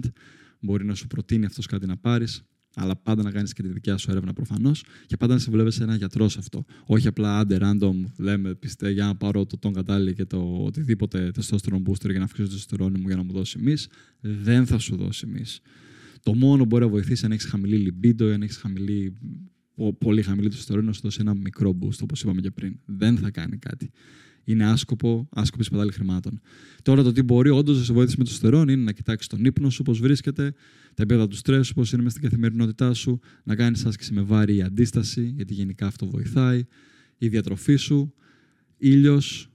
μπορεί 0.62 0.86
να 0.86 0.96
σου 0.96 1.08
προτείνει 1.08 1.46
αυτός 1.46 1.66
κάτι 1.66 1.86
να 1.86 1.98
πάρεις, 1.98 2.44
αλλά 2.76 2.96
πάντα 2.96 3.24
να 3.24 3.32
κάνεις 3.32 3.54
και 3.54 3.62
τη 3.62 3.68
δικιά 3.68 3.98
σου 3.98 4.12
έρευνα 4.12 4.34
προφανώς 4.34 4.84
και 5.06 5.18
πάντα 5.18 5.34
να 5.34 5.40
συμβουλεύεσαι 5.40 5.84
ένα 5.84 5.96
γιατρό 5.96 6.30
σε 6.30 6.40
αυτό. 6.40 6.66
Όχι 6.86 7.08
απλά 7.08 7.40
άντε 7.40 7.58
random, 7.62 8.04
λέμε 8.18 8.56
πιστε 8.56 8.92
για 8.92 9.06
να 9.06 9.16
πάρω 9.16 9.46
το 9.46 9.58
τον 9.58 9.74
κατάλληλο 9.74 10.12
και 10.12 10.26
το 10.26 10.64
οτιδήποτε 10.64 11.32
testosterone 11.36 11.84
booster 11.90 12.10
για 12.10 12.20
να 12.20 12.24
αυξήσω 12.24 12.48
το 12.48 12.56
testosterone 12.56 12.98
μου 13.00 13.08
για 13.08 13.16
να 13.16 13.24
μου 13.24 13.32
δώσει 13.32 13.58
εμείς. 13.60 13.88
Δεν 14.22 14.66
θα 14.66 14.78
σου 14.78 14.96
δώσει 14.96 15.26
εμείς. 15.28 15.60
Το 16.24 16.34
μόνο 16.34 16.58
που 16.58 16.66
μπορεί 16.66 16.84
να 16.84 16.90
βοηθήσει 16.90 17.26
αν 17.26 17.32
έχεις 17.32 17.46
χαμηλή 17.46 17.94
libido 18.02 18.22
ή 18.22 18.34
αν 18.34 18.42
έχεις 18.42 18.58
χαμηλή, 18.58 19.14
πολύ 19.98 20.22
χαμηλή 20.22 20.52
testosterone 20.54 20.84
να 20.84 20.94
σου 20.94 21.02
δώσει 21.04 21.18
ένα 21.22 21.34
μικρό 21.34 21.78
boost, 21.82 22.00
όπως 22.02 22.22
είπαμε 22.22 22.42
και 22.42 22.52
πριν. 22.52 22.80
Δεν 22.86 23.18
θα 23.18 23.32
κάνει 23.32 23.58
κάτι 23.58 23.92
είναι 24.44 24.66
άσκοπο, 24.66 25.28
άσκοπη 25.32 25.64
σπατάλη 25.64 25.92
χρημάτων. 25.92 26.42
Τώρα 26.82 27.04
το 27.04 27.12
τι 27.12 27.22
μπορεί 27.22 27.50
όντως 27.50 27.78
να 27.78 27.84
σε 27.84 27.94
βοηθήσει 27.94 28.18
με 28.18 28.24
το 28.24 28.32
στερόν 28.32 28.70
είναι 28.70 28.84
να 28.84 28.92
κοιτάξεις 28.92 29.28
τον 29.28 29.46
ύπνο 29.46 29.70
σου, 29.70 29.84
πώς 29.84 30.00
βρίσκεται, 30.00 30.54
τα 30.94 31.04
επίπεδα 31.04 31.28
του 31.28 31.36
στρες, 31.36 31.74
πώς 31.74 31.92
είναι 31.92 32.04
μέσα 32.04 32.18
στην 32.18 32.30
καθημερινότητά 32.30 32.94
σου, 32.94 33.20
να 33.44 33.56
κάνεις 33.56 33.86
άσκηση 33.86 34.14
με 34.14 34.22
βάρη 34.22 34.56
ή 34.56 34.62
αντίσταση, 34.62 35.34
γιατί 35.36 35.54
γενικά 35.54 35.86
αυτό 35.88 36.08
βοηθάει, 36.08 36.64
η 37.18 37.28
διατροφή 37.28 37.76
σου, 37.76 38.14
ήλιος. 38.78 39.50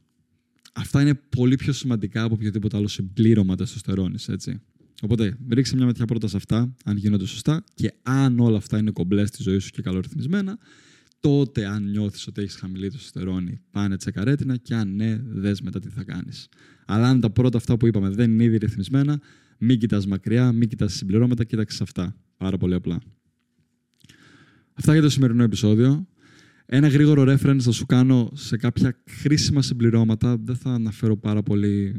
Αυτά 0.73 1.01
είναι 1.01 1.15
πολύ 1.15 1.57
πιο 1.57 1.73
σημαντικά 1.73 2.23
από 2.23 2.35
οποιοδήποτε 2.35 2.77
άλλο 2.77 2.89
συμπλήρωμα 2.89 3.57
τεστοστερόνη, 3.57 4.17
έτσι. 4.29 4.61
Οπότε, 5.03 5.37
ρίξε 5.49 5.77
μια 5.77 5.85
ματιά 5.85 6.05
πρώτα 6.05 6.29
σε 6.29 6.37
αυτά, 6.37 6.75
αν 6.85 6.97
γίνονται 6.97 7.27
σωστά 7.27 7.65
και 7.75 7.93
αν 8.03 8.41
όλα 8.41 8.57
αυτά 8.57 8.79
είναι 8.79 8.91
κομπλές 8.91 9.29
στη 9.29 9.43
ζωή 9.43 9.59
σου 9.59 9.71
και 9.71 9.83
καλορυθμισμένα, 9.83 10.59
τότε 11.27 11.67
αν 11.67 11.91
νιώθεις 11.91 12.27
ότι 12.27 12.43
έχεις 12.43 12.55
χαμηλή 12.55 12.91
τεστοστερόνη 12.91 13.61
πάνε 13.71 13.97
τσεκαρέτινα 13.97 14.57
και 14.57 14.75
αν 14.75 14.95
ναι, 14.95 15.17
δες 15.17 15.61
μετά 15.61 15.81
τι 15.81 15.89
θα 15.89 16.05
κάνεις. 16.05 16.49
Αλλά 16.87 17.09
αν 17.09 17.21
τα 17.21 17.31
πρώτα 17.31 17.57
αυτά 17.57 17.77
που 17.77 17.87
είπαμε 17.87 18.09
δεν 18.09 18.31
είναι 18.31 18.45
ήδη 18.45 18.57
ρυθμισμένα, 18.57 19.21
μην 19.59 19.79
κοιτάς 19.79 20.07
μακριά, 20.07 20.53
μην 20.53 20.69
κοιτάς 20.69 20.95
συμπληρώματα, 20.95 21.45
κοίταξες 21.45 21.81
αυτά. 21.81 22.17
Πάρα 22.37 22.57
πολύ 22.57 22.75
απλά. 22.75 23.01
Αυτά 24.73 24.93
για 24.93 25.03
το 25.03 25.09
σημερινό 25.09 25.43
επεισόδιο. 25.43 26.09
Ένα 26.69 26.89
γρήγορο 26.89 27.23
reference 27.23 27.61
θα 27.61 27.71
σου 27.71 27.87
κάνω 27.87 28.31
σε 28.35 28.57
κάποια 28.57 29.03
χρήσιμα 29.09 29.63
συμπληρώματα. 29.63 30.37
Δεν 30.37 30.57
θα 30.57 30.71
αναφέρω 30.71 31.17
πάρα 31.17 31.43
πολύ 31.43 31.95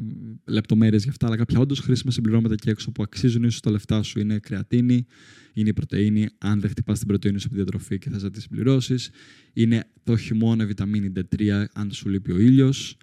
λεπτομέρειες 0.45 1.01
για 1.01 1.11
αυτά, 1.11 1.27
αλλά 1.27 1.37
κάποια 1.37 1.59
όντως 1.59 1.79
χρήσιμα 1.79 2.11
συμπληρώματα 2.11 2.53
εκεί 2.53 2.69
έξω 2.69 2.91
που 2.91 3.03
αξίζουν 3.03 3.43
ίσως 3.43 3.59
τα 3.59 3.71
λεφτά 3.71 4.03
σου 4.03 4.19
είναι 4.19 4.39
κρεατίνη, 4.39 5.05
είναι 5.53 5.69
η 5.69 5.73
πρωτενη, 5.73 6.29
αν 6.37 6.59
δεν 6.59 6.69
χτυπάς 6.69 6.97
την 6.97 7.07
πρωτενη 7.07 7.39
σου 7.39 7.45
από 7.45 7.55
τη 7.55 7.61
διατροφή 7.61 7.97
και 7.97 8.09
θες 8.09 8.23
να 8.23 8.31
τη 8.31 8.41
συμπληρώσεις. 8.41 9.09
Είναι 9.53 9.83
το 10.03 10.17
χειμώνα 10.17 10.65
βιταμίνη 10.65 11.11
D3, 11.15 11.63
αν 11.73 11.91
σου 11.91 12.09
λείπει 12.09 12.31
ο 12.31 12.39
ήλιος. 12.39 12.97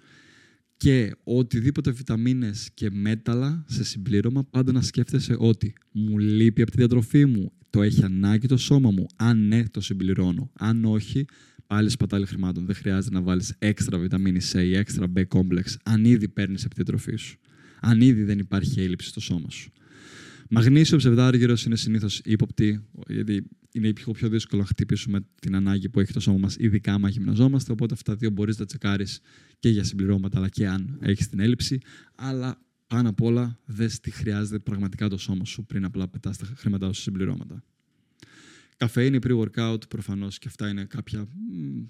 Και 0.77 1.11
οτιδήποτε 1.23 1.91
βιταμίνες 1.91 2.69
και 2.73 2.89
μέταλλα 2.91 3.65
σε 3.67 3.83
συμπλήρωμα, 3.83 4.43
πάντα 4.43 4.71
να 4.71 4.81
σκέφτεσαι 4.81 5.35
ότι 5.37 5.73
μου 5.91 6.17
λείπει 6.17 6.61
από 6.61 6.71
τη 6.71 6.77
διατροφή 6.77 7.25
μου, 7.25 7.51
το 7.69 7.81
έχει 7.81 8.03
ανάγκη 8.03 8.47
το 8.47 8.57
σώμα 8.57 8.91
μου. 8.91 9.05
Αν 9.15 9.47
ναι, 9.47 9.63
το 9.71 9.81
συμπληρώνω. 9.81 10.51
Αν 10.53 10.85
όχι, 10.85 11.25
πάλι 11.67 11.89
σπατάλη 11.89 12.25
χρημάτων. 12.25 12.65
Δεν 12.65 12.75
χρειάζεται 12.75 13.15
να 13.15 13.21
βάλεις 13.21 13.55
έξτρα 13.59 13.97
βιταμίνη 13.97 14.39
C 14.51 14.63
ή 14.63 14.75
έξτρα 14.75 15.11
B 15.15 15.23
complex, 15.27 15.63
αν 15.83 16.05
ήδη 16.05 16.27
παίρνεις 16.27 16.65
από 16.65 16.75
τη 16.75 16.83
διατροφή 16.83 17.15
σου. 17.15 17.37
Αν 17.81 18.01
ήδη 18.01 18.23
δεν 18.23 18.39
υπάρχει 18.39 18.81
έλλειψη 18.81 19.07
στο 19.07 19.19
σώμα 19.19 19.49
σου. 19.49 19.71
Μαγνήσιο 20.49 20.97
ψευδάργυρος 20.97 21.65
είναι 21.65 21.75
συνήθως 21.75 22.21
ύποπτη, 22.23 22.85
γιατί 23.07 23.47
είναι 23.71 23.93
πιο, 23.93 24.11
πιο 24.11 24.29
δύσκολο 24.29 24.61
να 24.61 24.67
χτυπήσουμε 24.67 25.19
την 25.41 25.55
ανάγκη 25.55 25.89
που 25.89 25.99
έχει 25.99 26.13
το 26.13 26.19
σώμα 26.19 26.37
μας, 26.37 26.55
ειδικά 26.59 26.93
άμα 26.93 27.09
γυμναζόμαστε. 27.09 27.71
Οπότε 27.71 27.93
αυτά 27.93 28.11
τα 28.11 28.17
δύο 28.17 28.29
μπορείς 28.29 28.57
να 28.59 28.65
τσεκάρεις 28.65 29.19
και 29.59 29.69
για 29.69 29.83
συμπληρώματα, 29.83 30.37
αλλά 30.37 30.49
και 30.49 30.67
αν 30.67 30.97
έχεις 31.01 31.29
την 31.29 31.39
έλλειψη. 31.39 31.79
Αλλά 32.15 32.61
πάνω 32.87 33.09
απ' 33.09 33.21
όλα, 33.21 33.59
δες 33.65 33.99
τι 33.99 34.11
χρειάζεται 34.11 34.59
πραγματικά 34.59 35.09
το 35.09 35.17
σώμα 35.17 35.45
σου 35.45 35.65
πριν 35.65 35.85
απλά 35.85 36.07
πετάς 36.07 36.37
τα 36.37 36.45
χρήματά 36.55 36.93
σου 36.93 37.01
συμπληρώματα. 37.01 37.63
Καφέινη, 38.77 39.19
pre-workout, 39.27 39.89
προφανώς 39.89 40.37
και 40.37 40.47
αυτά 40.47 40.69
είναι 40.69 40.85
κάποια 40.85 41.27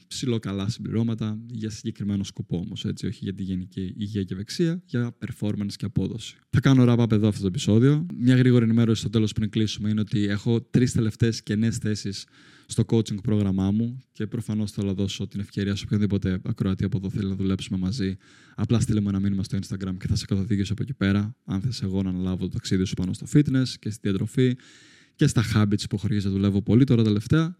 ψηλό 0.08 0.40
καλά 0.40 0.70
συμπληρώματα 0.70 1.40
για 1.48 1.70
συγκεκριμένο 1.70 2.24
σκοπό 2.24 2.58
όμως. 2.58 2.86
Έτσι, 2.86 3.06
όχι 3.06 3.20
για 3.24 3.34
τη 3.34 3.44
γενική 3.44 3.94
υγεία 3.98 4.24
και 4.24 4.34
ευεξία, 4.34 4.82
για 4.86 5.18
performance 5.26 5.74
και 5.76 5.86
απόδοση. 5.86 6.38
Θα 6.50 6.60
κάνω 6.60 6.86
wrap 6.88 7.04
up 7.04 7.12
εδώ 7.12 7.28
αυτό 7.28 7.42
το 7.42 7.48
επεισόδιο. 7.48 8.06
Μια 8.18 8.36
γρήγορη 8.36 8.64
ενημέρωση 8.64 9.00
στο 9.00 9.10
τέλος 9.10 9.34
πριν 9.34 9.50
κλείσουμε 9.50 9.90
είναι 9.90 10.00
ότι 10.00 10.24
έχω 10.24 10.62
τρεις 10.62 10.92
τελευταίες 10.92 11.44
κενέ 11.44 11.72
θέσεις 11.72 12.26
στο 12.66 12.84
coaching 12.88 13.22
πρόγραμμά 13.24 13.72
μου 13.72 14.04
και 14.12 14.28
προφανώς 14.28 14.72
θέλω 14.72 14.88
να 14.88 14.94
δώσω 14.94 15.28
την 15.28 15.40
ευκαιρία 15.40 15.76
σε 15.76 15.84
οποιονδήποτε 15.86 16.40
ακροατή 16.44 16.84
από 16.84 16.98
εδώ 16.98 17.10
θέλει 17.10 17.30
να 17.30 17.36
δουλέψουμε 17.36 17.78
μαζί. 17.78 18.18
Απλά 18.56 18.80
στείλε 18.80 19.02
μου 19.02 19.10
ένα 19.10 19.20
μήνυμα 19.20 19.44
στο 19.44 19.58
Instagram 19.58 19.98
και 20.00 20.08
θα 20.08 20.16
σε 20.16 20.26
καθοδήγησω 20.26 20.74
από 20.74 20.82
εκεί 20.84 20.94
πέρα. 20.94 21.36
Αν 21.46 21.62
θες 21.62 21.82
εγώ 21.82 22.04
να 22.04 22.10
αναλάβω 22.10 22.44
το 22.44 22.50
ταξίδι 22.50 22.86
σου 22.86 22.94
πάνω 22.94 23.14
στο 23.14 23.26
fitness 23.34 23.68
και 23.80 23.90
στη 23.90 24.00
διατροφή 24.02 24.56
και 25.16 25.28
στα 25.28 25.44
habits 25.54 25.90
που 25.90 25.98
χορηγείς 25.98 26.26
να 26.26 26.32
δουλεύω 26.32 26.62
πολύ 26.62 26.84
τώρα 26.84 27.04
τελευταία. 27.04 27.58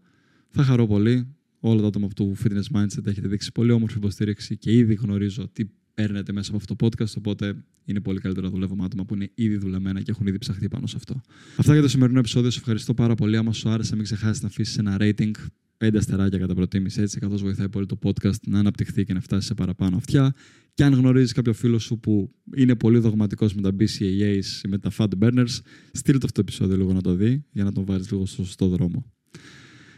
Θα 0.50 0.62
χαρώ 0.62 0.86
πολύ. 0.86 1.26
Όλα 1.60 1.80
τα 1.80 1.86
άτομα 1.86 2.08
του 2.08 2.36
Fitness 2.44 2.76
Mindset 2.76 3.06
έχετε 3.06 3.28
δείξει 3.28 3.52
πολύ 3.52 3.72
όμορφη 3.72 3.96
υποστήριξη 3.96 4.56
και 4.56 4.72
ήδη 4.72 4.94
γνωρίζω 4.94 5.48
τι 5.52 5.64
παίρνετε 5.94 6.32
μέσα 6.32 6.48
από 6.48 6.56
αυτό 6.56 6.76
το 6.76 6.86
podcast. 6.86 7.16
Οπότε 7.16 7.64
είναι 7.84 8.00
πολύ 8.00 8.20
καλύτερο 8.20 8.46
να 8.46 8.52
δουλεύω 8.52 8.76
με 8.76 8.84
άτομα 8.84 9.04
που 9.04 9.14
είναι 9.14 9.30
ήδη 9.34 9.56
δουλεμένα 9.56 10.00
και 10.00 10.10
έχουν 10.10 10.26
ήδη 10.26 10.38
ψαχτεί 10.38 10.68
πάνω 10.68 10.86
σε 10.86 10.96
αυτό. 10.96 11.20
Αυτά 11.56 11.72
για 11.72 11.82
το 11.82 11.88
σημερινό 11.88 12.18
επεισόδιο. 12.18 12.50
Σε 12.50 12.58
ευχαριστώ 12.58 12.94
πάρα 12.94 13.14
πολύ. 13.14 13.36
Άμα 13.36 13.52
σου 13.52 13.68
άρεσε, 13.68 13.94
μην 13.94 14.04
ξεχάσεις 14.04 14.42
να 14.42 14.48
αφήσεις 14.48 14.78
ένα 14.78 14.96
rating. 15.00 15.30
Πέντε 15.78 15.98
αστεράκια 15.98 16.38
κατά 16.38 16.54
προτίμηση 16.54 17.00
έτσι, 17.00 17.18
καθώς 17.18 17.42
βοηθάει 17.42 17.68
πολύ 17.68 17.86
το 17.86 17.98
podcast 18.02 18.40
να 18.46 18.58
αναπτυχθεί 18.58 19.04
και 19.04 19.12
να 19.12 19.20
φτάσει 19.20 19.46
σε 19.46 19.54
παραπάνω 19.54 19.96
αυτιά. 19.96 20.34
Και 20.74 20.84
αν 20.84 20.94
γνωρίζεις 20.94 21.32
κάποιο 21.32 21.52
φίλο 21.52 21.78
σου 21.78 21.98
που 21.98 22.34
είναι 22.56 22.76
πολύ 22.76 22.98
δογματικός 22.98 23.54
με 23.54 23.62
τα 23.62 23.70
BCAAs 23.78 24.64
ή 24.64 24.68
με 24.68 24.78
τα 24.78 24.90
fat 24.96 25.08
burners, 25.20 25.58
στείλ 25.92 26.18
το 26.18 26.20
αυτό 26.24 26.32
το 26.32 26.40
επεισόδιο 26.40 26.76
λίγο 26.76 26.92
να 26.92 27.00
το 27.00 27.14
δει 27.14 27.44
για 27.50 27.64
να 27.64 27.72
τον 27.72 27.84
βάλεις 27.84 28.10
λίγο 28.10 28.26
στο 28.26 28.44
σωστό 28.44 28.68
δρόμο. 28.68 29.04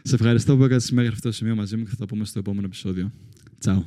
Σε 0.01 0.15
ευχαριστώ 0.15 0.57
που 0.57 0.63
έκανες 0.63 0.91
μέχρι 0.91 1.09
αυτό 1.09 1.27
το 1.29 1.35
σημείο 1.35 1.55
μαζί 1.55 1.77
μου 1.77 1.83
και 1.83 1.89
θα 1.89 1.95
τα 1.95 2.05
πούμε 2.05 2.25
στο 2.25 2.39
επόμενο 2.39 2.65
επεισόδιο. 2.65 3.11
Τσάου. 3.57 3.85